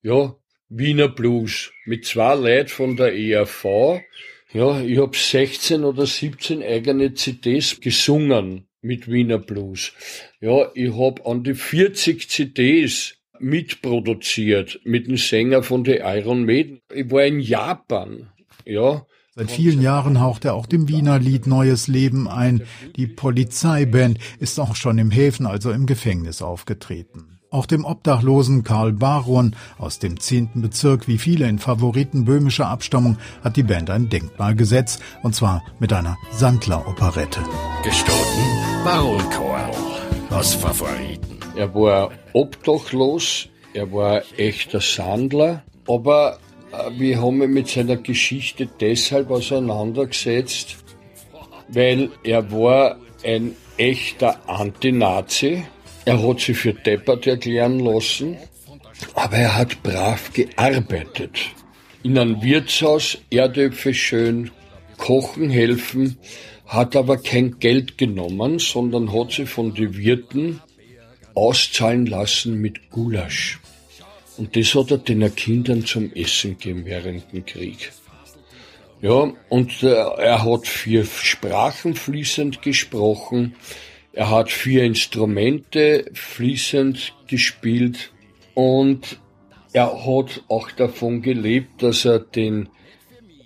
Ja, 0.02 0.34
Wiener 0.70 1.08
Blues 1.08 1.72
mit 1.86 2.06
zwei 2.06 2.36
Leuten 2.36 2.70
von 2.70 2.96
der 2.98 3.16
ERV. 3.16 4.02
Ja, 4.54 4.82
ich 4.82 4.98
hab 4.98 5.16
16 5.16 5.84
oder 5.84 6.06
17 6.06 6.64
eigene 6.64 7.14
CDs 7.14 7.80
gesungen 7.80 8.68
mit 8.82 9.10
Wiener 9.10 9.40
Blues. 9.40 9.94
Ja, 10.40 10.70
ich 10.74 10.94
hab 10.94 11.26
an 11.28 11.44
die 11.44 11.54
40 11.54 12.30
CDs 12.30 13.16
mitproduziert 13.40 14.80
mit 14.84 15.08
dem 15.08 15.18
Sänger 15.18 15.64
von 15.64 15.86
The 15.86 16.00
Iron 16.04 16.46
Maiden. 16.46 16.82
Ich 16.94 17.10
war 17.12 17.26
in 17.26 17.40
Japan. 17.40 18.30
Ja, 18.66 19.06
Seit 19.38 19.52
vielen 19.52 19.84
Jahren 19.84 20.20
haucht 20.20 20.46
er 20.46 20.56
auch 20.56 20.66
dem 20.66 20.88
Wiener 20.88 21.20
Lied 21.20 21.46
neues 21.46 21.88
Leben 21.88 22.28
ein. 22.28 22.64
Die 22.96 23.06
Polizeiband 23.06 24.18
ist 24.40 24.60
auch 24.60 24.76
schon 24.76 24.98
im 24.98 25.12
Häfen, 25.12 25.46
also 25.46 25.70
im 25.70 25.86
Gefängnis 25.86 26.42
aufgetreten. 26.42 27.37
Auch 27.50 27.66
dem 27.66 27.86
Obdachlosen 27.86 28.66
Karl 28.66 28.92
Baron 28.92 29.56
aus 29.78 30.00
dem 30.00 30.20
zehnten 30.20 30.62
Bezirk, 30.62 31.08
wie 31.08 31.18
viele 31.18 31.48
in 31.48 31.60
Favoriten 31.60 32.26
böhmischer 32.26 32.68
Abstammung, 32.68 33.18
hat 33.42 33.56
die 33.56 33.64
Band 33.64 33.90
ein 33.90 34.10
Denkmal 34.10 34.54
gesetzt, 34.54 35.02
und 35.24 35.34
zwar 35.34 35.64
mit 35.80 35.94
einer 35.94 36.18
Sandler-Operette. 36.32 37.40
Gestoten 37.84 38.84
Baron 38.84 39.30
Karl 39.30 39.72
aus 40.30 40.56
Favoriten. 40.56 41.38
Er 41.56 41.74
war 41.74 42.12
obdachlos, 42.34 43.48
er 43.74 43.94
war 43.94 44.24
echter 44.36 44.82
Sandler, 44.82 45.64
aber 45.88 46.40
äh, 46.74 47.00
wir 47.00 47.22
haben 47.22 47.42
ihn 47.42 47.54
mit 47.54 47.70
seiner 47.70 47.96
Geschichte 47.96 48.68
deshalb 48.68 49.32
auseinandergesetzt, 49.32 50.76
weil 51.70 52.10
er 52.24 52.52
war 52.52 52.98
ein 53.24 53.56
echter 53.78 54.38
Antinazi, 54.50 55.64
er 56.08 56.26
hat 56.26 56.40
sich 56.40 56.58
für 56.58 56.74
deppert 56.74 57.28
erklären 57.28 57.82
lassen, 57.82 58.38
aber 59.14 59.36
er 59.36 59.58
hat 59.58 59.84
brav 59.84 60.32
gearbeitet. 60.32 61.38
In 62.02 62.18
einem 62.18 62.42
Wirtshaus 62.42 63.18
Erdöpfe 63.30 63.94
schön 63.94 64.52
kochen 64.96 65.50
helfen, 65.50 66.18
hat 66.66 66.96
aber 66.96 67.18
kein 67.18 67.60
Geld 67.60 67.98
genommen, 67.98 68.60
sondern 68.60 69.12
hat 69.12 69.34
sich 69.34 69.50
von 69.50 69.74
den 69.74 69.98
Wirten 69.98 70.62
auszahlen 71.36 72.06
lassen 72.06 72.62
mit 72.62 72.90
Gulasch. 72.90 73.60
Und 74.38 74.56
das 74.56 74.76
hat 74.76 74.92
er 74.92 75.00
den 75.00 75.36
Kindern 75.36 75.86
zum 75.86 76.14
Essen 76.14 76.58
gegeben 76.58 76.86
während 76.86 77.34
dem 77.34 77.46
Krieg. 77.46 77.92
Ja, 79.02 79.34
und 79.50 79.84
äh, 79.84 79.94
er 79.94 80.46
hat 80.46 80.68
vier 80.68 81.06
Sprachen 81.06 81.96
fließend 81.96 82.62
gesprochen. 82.62 83.56
Er 84.18 84.32
hat 84.32 84.52
vier 84.52 84.84
Instrumente 84.84 86.10
fließend 86.12 87.14
gespielt 87.28 88.12
und 88.56 89.20
er 89.74 90.08
hat 90.08 90.42
auch 90.48 90.72
davon 90.72 91.22
gelebt, 91.22 91.84
dass 91.84 92.04
er 92.04 92.18
den 92.18 92.68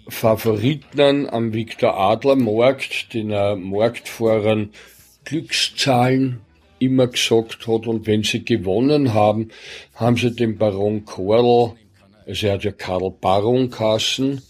Favoriten 0.08 1.30
am 1.30 1.54
Viktor 1.54 2.00
Adler 2.00 2.38
Markt, 2.38 3.14
den 3.14 3.32
er 3.32 3.58
Marktfahrern 3.58 4.70
Glückszahlen 5.26 6.40
immer 6.80 7.08
gesagt 7.08 7.68
hat 7.68 7.86
und 7.86 8.08
wenn 8.08 8.24
sie 8.24 8.46
gewonnen 8.46 9.14
haben, 9.14 9.50
haben 9.96 10.16
sie 10.16 10.32
den 10.32 10.58
Baron 10.58 11.04
Korl, 11.04 11.74
also 12.26 12.48
er 12.48 12.54
hat 12.54 12.64
ja 12.64 12.72
Karl 12.72 13.12
Baron 13.20 13.72
Kassen, 13.72 14.42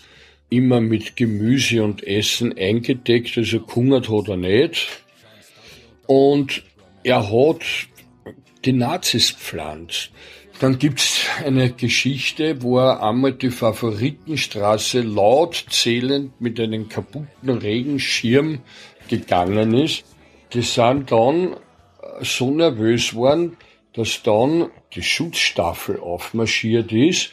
immer 0.51 0.81
mit 0.81 1.15
Gemüse 1.15 1.81
und 1.83 2.05
Essen 2.05 2.55
eingedeckt, 2.55 3.39
also 3.39 3.61
gehungert 3.61 4.07
hat 4.07 4.27
er 4.27 4.37
nicht. 4.37 5.00
Und 6.13 6.63
er 7.03 7.31
hat 7.31 7.61
die 8.65 8.73
Nazis 8.73 9.31
pflanzt. 9.31 10.11
Dann 10.59 10.77
gibt's 10.77 11.21
eine 11.41 11.71
Geschichte, 11.71 12.61
wo 12.61 12.79
er 12.79 13.01
einmal 13.01 13.31
die 13.31 13.49
Favoritenstraße 13.49 15.03
laut 15.03 15.67
zählend 15.69 16.41
mit 16.41 16.59
einem 16.59 16.89
kaputten 16.89 17.49
Regenschirm 17.49 18.59
gegangen 19.07 19.73
ist. 19.73 20.03
Die 20.51 20.63
sind 20.63 21.13
dann 21.13 21.55
so 22.19 22.51
nervös 22.51 23.15
waren, 23.15 23.55
dass 23.93 24.21
dann 24.21 24.69
die 24.93 25.03
Schutzstaffel 25.03 25.97
aufmarschiert 25.97 26.91
ist 26.91 27.31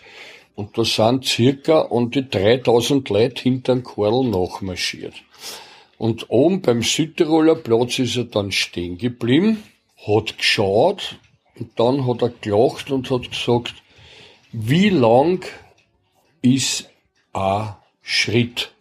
und 0.55 0.79
da 0.79 0.85
sind 0.85 1.25
circa 1.25 1.81
und 1.81 2.15
die 2.15 2.31
3000 2.31 3.09
Leute 3.09 3.43
hinter 3.43 3.81
Korl 3.81 4.25
nachmarschiert. 4.29 5.15
Und 5.99 6.31
oben 6.31 6.63
beim 6.63 6.83
Südtiroler 6.83 7.57
Platz 7.57 7.99
ist 7.99 8.17
er 8.17 8.25
dann 8.25 8.53
stehen 8.53 8.99
geblieben, 8.99 9.65
hat 10.07 10.39
geschaut 10.39 11.17
und 11.59 11.79
dann 11.79 12.07
hat 12.07 12.23
er 12.23 12.33
gelacht 12.41 12.93
und 12.93 13.11
hat 13.11 13.31
gesagt, 13.31 13.75
wie 14.53 14.89
lang 14.89 15.45
ist 16.41 16.89
ein 17.33 17.75
Schritt? 18.01 18.73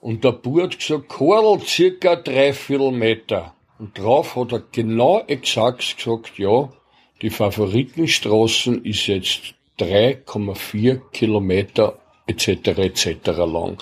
Und 0.00 0.22
der 0.22 0.32
Bub 0.32 0.62
hat 0.62 0.78
gesagt, 0.78 1.08
Karl, 1.08 1.60
circa 1.60 2.14
drei 2.14 2.54
Meter. 2.92 3.54
Und 3.80 3.98
drauf 3.98 4.36
hat 4.36 4.52
er 4.52 4.62
genau 4.72 5.24
exakt 5.26 5.96
gesagt, 5.96 6.38
ja, 6.38 6.72
die 7.20 7.30
Favoritenstraßen 7.30 8.84
ist 8.84 9.08
jetzt 9.08 9.54
3,4 9.80 11.00
Kilometer 11.12 11.98
etc. 12.28 12.78
etc. 12.78 13.26
lang. 13.26 13.76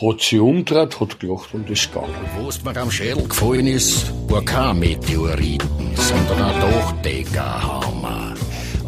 Hat 0.00 0.20
sie 0.20 0.38
umgedreht, 0.38 1.00
hat 1.00 1.20
gelacht 1.20 1.54
und 1.54 1.70
ist 1.70 1.92
gegangen. 1.92 2.14
Wo 2.38 2.48
es 2.48 2.62
mir 2.62 2.76
am 2.76 2.90
Schädel 2.90 3.26
gefallen 3.26 3.66
ist, 3.66 4.12
war 4.28 4.44
kein 4.44 4.78
Meteoriten, 4.78 5.94
sondern 5.94 6.42
ein 6.42 6.60
Dachdeckerhammer. 6.60 8.34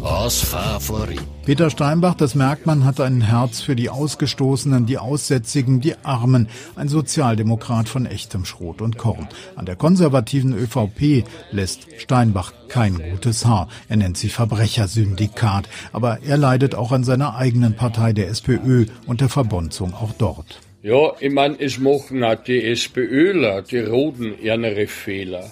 Aus 0.03 0.41
Favorit. 0.41 1.34
Peter 1.45 1.69
Steinbach, 1.69 2.15
das 2.15 2.33
merkt 2.33 2.65
man, 2.65 2.85
hat 2.85 2.99
ein 2.99 3.21
Herz 3.21 3.61
für 3.61 3.75
die 3.75 3.91
Ausgestoßenen, 3.91 4.87
die 4.87 4.97
Aussätzigen, 4.97 5.79
die 5.79 5.93
Armen. 6.03 6.49
Ein 6.75 6.87
Sozialdemokrat 6.87 7.87
von 7.87 8.07
echtem 8.07 8.45
Schrot 8.45 8.81
und 8.81 8.97
Korn. 8.97 9.27
An 9.55 9.67
der 9.67 9.75
konservativen 9.75 10.57
ÖVP 10.57 11.23
lässt 11.51 11.85
Steinbach 11.99 12.51
kein 12.67 12.97
gutes 13.11 13.45
Haar. 13.45 13.69
Er 13.87 13.97
nennt 13.97 14.17
sie 14.17 14.29
Verbrechersyndikat. 14.29 15.69
Aber 15.93 16.17
er 16.25 16.37
leidet 16.37 16.73
auch 16.73 16.91
an 16.91 17.03
seiner 17.03 17.35
eigenen 17.35 17.75
Partei, 17.75 18.11
der 18.11 18.29
SPÖ, 18.29 18.87
und 19.05 19.21
der 19.21 19.29
Verbonzung 19.29 19.93
auch 19.93 20.13
dort. 20.17 20.61
Ja, 20.81 21.11
ich 21.19 21.31
meine, 21.31 21.59
es 21.59 21.77
machen 21.77 22.23
auch 22.23 22.43
die 22.43 22.63
SPÖler, 22.63 23.61
die 23.61 23.81
Roten, 23.81 24.33
ärmere 24.43 24.87
Fehler. 24.87 25.51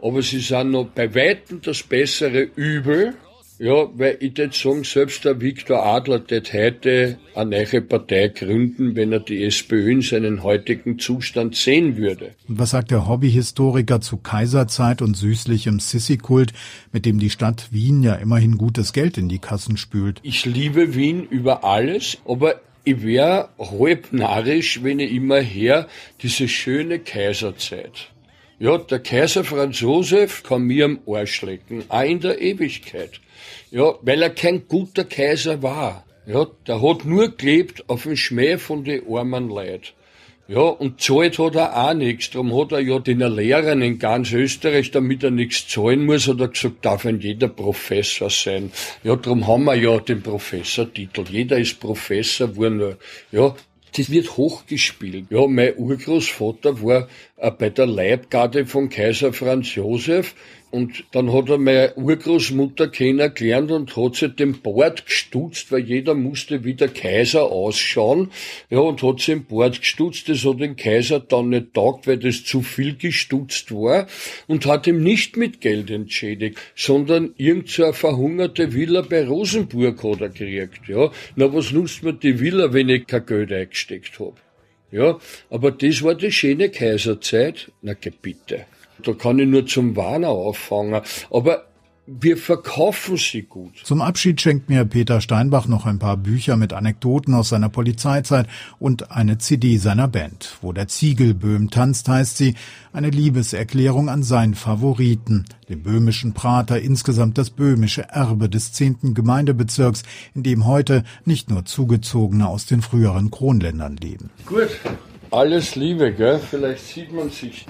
Aber 0.00 0.22
sie 0.22 0.38
sind 0.38 0.70
noch 0.70 0.86
bei 0.86 1.12
Weitem 1.16 1.60
das 1.62 1.82
bessere 1.82 2.42
Übel 2.54 3.14
ja, 3.62 3.88
weil 3.94 4.16
ich 4.18 4.36
würde 4.36 4.52
sagen, 4.56 4.82
selbst 4.82 5.24
der 5.24 5.40
Viktor 5.40 5.86
Adler 5.86 6.28
wird 6.28 6.52
heute 6.52 7.18
eine 7.36 7.50
neue 7.50 7.80
Partei 7.80 8.26
gründen, 8.26 8.96
wenn 8.96 9.12
er 9.12 9.20
die 9.20 9.44
SPÖ 9.44 9.92
in 9.92 10.02
seinen 10.02 10.42
heutigen 10.42 10.98
Zustand 10.98 11.54
sehen 11.54 11.96
würde. 11.96 12.34
Und 12.48 12.58
was 12.58 12.70
sagt 12.70 12.90
der 12.90 13.06
Hobbyhistoriker 13.06 14.00
zu 14.00 14.16
Kaiserzeit 14.16 15.00
und 15.00 15.16
süßlichem 15.16 15.78
Sissi-Kult, 15.78 16.52
mit 16.90 17.06
dem 17.06 17.20
die 17.20 17.30
Stadt 17.30 17.68
Wien 17.70 18.02
ja 18.02 18.14
immerhin 18.16 18.58
gutes 18.58 18.92
Geld 18.92 19.16
in 19.16 19.28
die 19.28 19.38
Kassen 19.38 19.76
spült? 19.76 20.18
Ich 20.24 20.44
liebe 20.44 20.96
Wien 20.96 21.24
über 21.30 21.62
alles, 21.62 22.18
aber 22.26 22.60
ich 22.82 23.04
wäre 23.04 23.50
halb 23.60 24.12
narrisch, 24.12 24.82
wenn 24.82 24.98
ich 24.98 25.12
immer 25.12 25.40
her 25.40 25.86
diese 26.20 26.48
schöne 26.48 26.98
Kaiserzeit. 26.98 28.10
Ja, 28.58 28.78
der 28.78 28.98
Kaiser 28.98 29.44
Franz 29.44 29.78
Josef 29.78 30.42
kann 30.42 30.62
mir 30.62 30.84
am 30.84 30.98
Arsch 31.06 31.42
lecken, 31.42 31.84
auch 31.88 32.02
in 32.02 32.18
der 32.18 32.40
Ewigkeit. 32.40 33.20
Ja, 33.70 33.94
weil 34.02 34.22
er 34.22 34.30
kein 34.30 34.68
guter 34.68 35.04
Kaiser 35.04 35.62
war. 35.62 36.04
Ja, 36.26 36.46
der 36.66 36.80
hat 36.80 37.04
nur 37.04 37.36
gelebt 37.36 37.84
auf 37.88 38.04
dem 38.04 38.16
Schmäh 38.16 38.58
von 38.58 38.84
den 38.84 39.02
armen 39.08 39.48
Leuten. 39.48 39.88
Ja, 40.48 40.60
und 40.60 41.00
zahlt 41.00 41.38
hat 41.38 41.54
er 41.54 41.76
auch 41.76 41.94
nichts. 41.94 42.30
Darum 42.30 42.54
hat 42.58 42.72
er 42.72 42.80
ja 42.80 42.98
den 42.98 43.20
Lehrern 43.20 43.80
in 43.80 43.98
ganz 43.98 44.32
Österreich, 44.32 44.90
damit 44.90 45.22
er 45.22 45.30
nichts 45.30 45.66
zahlen 45.68 46.04
muss, 46.04 46.28
hat 46.28 46.40
er 46.40 46.48
gesagt, 46.48 46.84
darf 46.84 47.06
ein 47.06 47.20
jeder 47.20 47.48
Professor 47.48 48.28
sein. 48.28 48.70
Ja, 49.02 49.16
darum 49.16 49.46
haben 49.46 49.64
wir 49.64 49.76
ja 49.76 49.98
den 49.98 50.22
Professortitel. 50.22 51.24
Jeder 51.30 51.58
ist 51.58 51.80
Professor, 51.80 52.54
wo 52.56 52.68
nur, 52.68 52.98
ja, 53.30 53.54
das 53.96 54.10
wird 54.10 54.36
hochgespielt. 54.36 55.26
Ja, 55.30 55.46
mein 55.46 55.76
Urgroßvater 55.76 56.82
war 56.82 57.08
äh, 57.36 57.50
bei 57.50 57.70
der 57.70 57.86
Leibgarde 57.86 58.66
von 58.66 58.88
Kaiser 58.88 59.32
Franz 59.32 59.74
Josef 59.74 60.34
und 60.72 61.04
dann 61.12 61.34
hat 61.34 61.50
er 61.50 61.58
meine 61.58 61.94
Urgroßmutter 61.96 62.88
kennengelernt 62.88 63.70
und 63.70 63.94
hat 63.94 64.16
sich 64.16 64.34
den 64.34 64.62
Bart 64.62 65.04
gestutzt, 65.04 65.70
weil 65.70 65.80
jeder 65.80 66.14
musste 66.14 66.64
wie 66.64 66.72
der 66.72 66.88
Kaiser 66.88 67.42
ausschauen. 67.42 68.30
Ja, 68.70 68.78
und 68.78 69.02
hat 69.02 69.18
sich 69.18 69.26
den 69.26 69.44
Bart 69.44 69.80
gestutzt. 69.80 70.30
Das 70.30 70.46
hat 70.46 70.60
den 70.60 70.76
Kaiser 70.76 71.20
dann 71.20 71.50
nicht 71.50 71.74
taugt, 71.74 72.06
weil 72.06 72.16
das 72.16 72.44
zu 72.44 72.62
viel 72.62 72.96
gestutzt 72.96 73.70
war. 73.70 74.06
Und 74.46 74.64
hat 74.64 74.86
ihm 74.86 75.02
nicht 75.02 75.36
mit 75.36 75.60
Geld 75.60 75.90
entschädigt, 75.90 76.56
sondern 76.74 77.34
irgend 77.36 77.68
so 77.68 77.84
eine 77.84 77.92
verhungerte 77.92 78.72
Villa 78.72 79.02
bei 79.02 79.26
Rosenburg 79.26 80.02
hat 80.02 80.22
er 80.22 80.30
gekriegt. 80.30 80.88
Ja, 80.88 81.12
na, 81.36 81.52
was 81.52 81.70
nutzt 81.72 82.02
mir 82.02 82.14
die 82.14 82.40
Villa, 82.40 82.72
wenn 82.72 82.88
ich 82.88 83.06
kein 83.06 83.26
Geld 83.26 83.52
eingesteckt 83.52 84.18
hab? 84.18 84.40
Ja, 84.90 85.18
aber 85.50 85.70
das 85.70 86.02
war 86.02 86.14
die 86.14 86.32
schöne 86.32 86.70
Kaiserzeit. 86.70 87.70
Na, 87.82 87.94
bitte. 88.22 88.64
Da 89.04 89.12
kann 89.12 89.38
ich 89.38 89.48
nur 89.48 89.66
zum 89.66 89.96
Warner 89.96 90.30
auffangen. 90.30 91.00
Aber 91.30 91.64
wir 92.06 92.36
verkaufen 92.36 93.16
sie 93.16 93.42
gut. 93.42 93.74
Zum 93.84 94.00
Abschied 94.00 94.40
schenkt 94.40 94.68
mir 94.68 94.84
Peter 94.84 95.20
Steinbach 95.20 95.68
noch 95.68 95.86
ein 95.86 96.00
paar 96.00 96.16
Bücher 96.16 96.56
mit 96.56 96.72
Anekdoten 96.72 97.32
aus 97.32 97.50
seiner 97.50 97.68
Polizeizeit 97.68 98.48
und 98.80 99.12
eine 99.12 99.38
CD 99.38 99.76
seiner 99.76 100.08
Band. 100.08 100.58
Wo 100.62 100.72
der 100.72 100.88
Ziegelböhm 100.88 101.70
tanzt, 101.70 102.08
heißt 102.08 102.36
sie, 102.36 102.54
eine 102.92 103.10
Liebeserklärung 103.10 104.08
an 104.08 104.24
seinen 104.24 104.54
Favoriten, 104.54 105.44
den 105.68 105.84
böhmischen 105.84 106.34
Prater, 106.34 106.80
insgesamt 106.80 107.38
das 107.38 107.50
böhmische 107.50 108.02
Erbe 108.02 108.48
des 108.48 108.72
zehnten 108.72 109.14
Gemeindebezirks, 109.14 110.02
in 110.34 110.42
dem 110.42 110.66
heute 110.66 111.04
nicht 111.24 111.50
nur 111.50 111.64
Zugezogene 111.64 112.48
aus 112.48 112.66
den 112.66 112.82
früheren 112.82 113.30
Kronländern 113.30 113.96
leben. 113.96 114.30
Gut, 114.46 114.70
alles 115.30 115.76
Liebe, 115.76 116.12
gell? 116.12 116.40
Vielleicht 116.40 116.84
sieht 116.84 117.12
man 117.12 117.30
sich. 117.30 117.64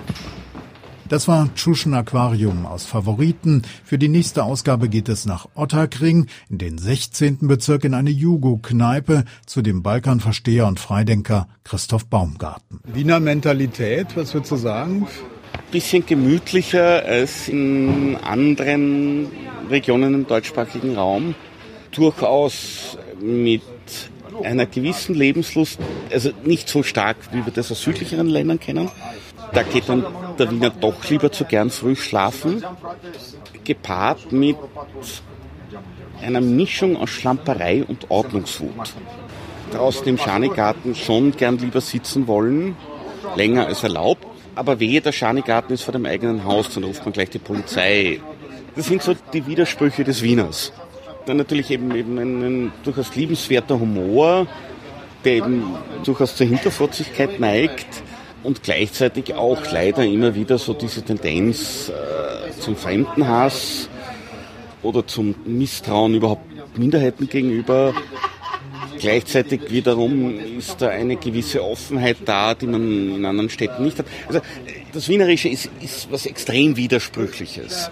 Das 1.12 1.29
war 1.29 1.55
Tschuschen 1.55 1.92
Aquarium 1.92 2.64
aus 2.64 2.87
Favoriten. 2.87 3.64
Für 3.85 3.98
die 3.98 4.09
nächste 4.09 4.44
Ausgabe 4.44 4.88
geht 4.88 5.11
es 5.11 5.27
nach 5.27 5.46
Ottakring 5.55 6.27
in 6.48 6.57
den 6.57 6.79
16. 6.79 7.37
Bezirk 7.42 7.85
in 7.85 7.92
eine 7.92 8.09
Jugo-Kneipe 8.09 9.27
zu 9.44 9.61
dem 9.61 9.83
Balkanversteher 9.83 10.66
und 10.66 10.81
Freidenker 10.81 11.48
Christoph 11.64 12.07
Baumgarten. 12.07 12.81
Wiener 12.85 13.20
Mentalität, 13.20 14.16
was 14.16 14.33
würdest 14.33 14.53
du 14.53 14.57
sagen? 14.57 15.07
Bisschen 15.70 16.07
gemütlicher 16.07 17.05
als 17.05 17.46
in 17.46 18.16
anderen 18.16 19.27
Regionen 19.68 20.14
im 20.14 20.27
deutschsprachigen 20.27 20.94
Raum. 20.94 21.35
Durchaus 21.90 22.96
mit 23.20 23.61
einer 24.42 24.64
gewissen 24.64 25.14
Lebenslust, 25.14 25.79
also 26.11 26.31
nicht 26.46 26.70
so 26.70 26.83
stark, 26.83 27.18
wie 27.33 27.44
wir 27.44 27.53
das 27.53 27.70
aus 27.70 27.83
südlicheren 27.83 28.29
Ländern 28.29 28.59
kennen. 28.59 28.88
Da 29.52 29.62
geht 29.62 29.88
dann 29.88 30.04
der 30.38 30.50
Wiener 30.50 30.70
doch 30.70 31.08
lieber 31.10 31.30
zu 31.30 31.44
gern 31.44 31.70
früh 31.70 31.94
schlafen, 31.94 32.64
gepaart 33.64 34.32
mit 34.32 34.56
einer 36.22 36.40
Mischung 36.40 36.96
aus 36.96 37.10
Schlamperei 37.10 37.84
und 37.86 38.10
Ordnungswut. 38.10 38.94
Draußen 39.72 40.06
im 40.06 40.18
Schanigarten 40.18 40.94
schon 40.94 41.32
gern 41.32 41.58
lieber 41.58 41.80
sitzen 41.80 42.26
wollen, 42.26 42.76
länger 43.36 43.66
als 43.66 43.82
erlaubt, 43.82 44.26
aber 44.54 44.80
wehe, 44.80 45.00
der 45.00 45.12
Schanigarten 45.12 45.72
ist 45.72 45.82
vor 45.82 45.92
dem 45.92 46.06
eigenen 46.06 46.44
Haus, 46.44 46.72
dann 46.74 46.84
ruft 46.84 47.04
man 47.04 47.12
gleich 47.12 47.30
die 47.30 47.38
Polizei. 47.38 48.20
Das 48.74 48.86
sind 48.86 49.02
so 49.02 49.14
die 49.32 49.46
Widersprüche 49.46 50.04
des 50.04 50.22
Wieners. 50.22 50.72
Dann 51.26 51.36
natürlich 51.36 51.70
eben, 51.70 51.94
eben 51.94 52.18
ein, 52.18 52.42
ein 52.42 52.72
durchaus 52.84 53.14
liebenswerter 53.14 53.78
Humor, 53.78 54.46
der 55.24 55.34
eben 55.34 55.74
durchaus 56.04 56.36
zur 56.36 56.46
Hinterfotzigkeit 56.46 57.38
neigt 57.38 58.02
und 58.42 58.62
gleichzeitig 58.62 59.35
auch 59.35 59.70
leider 59.70 60.05
immer 60.05 60.35
wieder 60.35 60.59
so 60.59 60.74
diese 60.74 61.02
Tendenz 61.02 61.90
äh, 61.90 62.61
zum 62.61 62.76
Fremdenhass 62.76 63.88
oder 64.83 65.07
zum 65.07 65.35
Misstrauen 65.44 66.14
überhaupt 66.14 66.44
Minderheiten 66.76 67.28
gegenüber. 67.28 67.94
Gleichzeitig 68.98 69.70
wiederum 69.70 70.38
ist 70.59 70.81
da 70.81 70.88
eine 70.88 71.16
gewisse 71.16 71.64
Offenheit 71.64 72.18
da, 72.24 72.55
die 72.55 72.66
man 72.66 73.16
in 73.16 73.24
anderen 73.24 73.50
Städten 73.50 73.85
nicht 73.85 73.98
hat. 73.98 74.07
Also 74.28 74.40
das 74.92 75.09
Wienerische 75.09 75.48
ist, 75.48 75.70
ist 75.81 76.11
was 76.11 76.26
extrem 76.26 76.76
Widersprüchliches. 76.76 77.90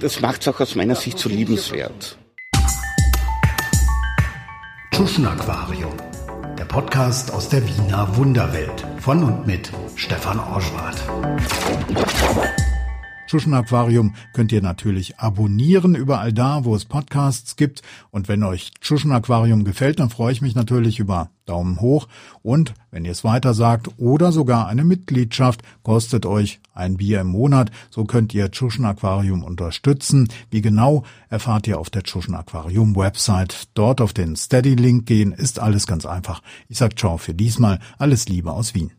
Das 0.00 0.20
macht 0.20 0.42
es 0.42 0.48
auch 0.48 0.60
aus 0.60 0.74
meiner 0.74 0.94
Sicht 0.94 1.18
so 1.18 1.28
liebenswert. 1.28 2.16
Tuschen 4.92 5.26
Aquarium 5.26 5.94
der 6.60 6.66
Podcast 6.66 7.32
aus 7.32 7.48
der 7.48 7.66
Wiener 7.66 8.14
Wunderwelt 8.18 8.84
von 9.00 9.22
und 9.22 9.46
mit 9.46 9.70
Stefan 9.96 10.38
Orschwart. 10.38 11.02
Schuschen 13.30 13.54
Aquarium 13.54 14.16
könnt 14.32 14.50
ihr 14.50 14.60
natürlich 14.60 15.20
abonnieren 15.20 15.94
überall 15.94 16.32
da, 16.32 16.64
wo 16.64 16.74
es 16.74 16.84
Podcasts 16.84 17.54
gibt. 17.54 17.80
Und 18.10 18.26
wenn 18.26 18.42
euch 18.42 18.72
Schuschen 18.80 19.12
Aquarium 19.12 19.62
gefällt, 19.62 20.00
dann 20.00 20.10
freue 20.10 20.32
ich 20.32 20.42
mich 20.42 20.56
natürlich 20.56 20.98
über 20.98 21.30
Daumen 21.46 21.80
hoch. 21.80 22.08
Und 22.42 22.74
wenn 22.90 23.04
ihr 23.04 23.12
es 23.12 23.22
weiter 23.22 23.54
sagt 23.54 23.88
oder 23.98 24.32
sogar 24.32 24.66
eine 24.66 24.82
Mitgliedschaft, 24.82 25.62
kostet 25.84 26.26
euch 26.26 26.58
ein 26.74 26.96
Bier 26.96 27.20
im 27.20 27.28
Monat. 27.28 27.70
So 27.90 28.04
könnt 28.04 28.34
ihr 28.34 28.50
Schuschen 28.52 28.84
Aquarium 28.84 29.44
unterstützen. 29.44 30.26
Wie 30.50 30.60
genau 30.60 31.04
erfahrt 31.28 31.68
ihr 31.68 31.78
auf 31.78 31.88
der 31.88 32.02
Schuschen 32.04 32.34
Aquarium 32.34 32.96
Website. 32.96 33.68
Dort 33.74 34.00
auf 34.00 34.12
den 34.12 34.34
Steady 34.34 34.74
Link 34.74 35.06
gehen 35.06 35.30
ist 35.30 35.60
alles 35.60 35.86
ganz 35.86 36.04
einfach. 36.04 36.42
Ich 36.66 36.78
sag 36.78 36.98
ciao 36.98 37.16
für 37.16 37.32
diesmal. 37.32 37.78
Alles 37.96 38.28
Liebe 38.28 38.50
aus 38.50 38.74
Wien. 38.74 38.90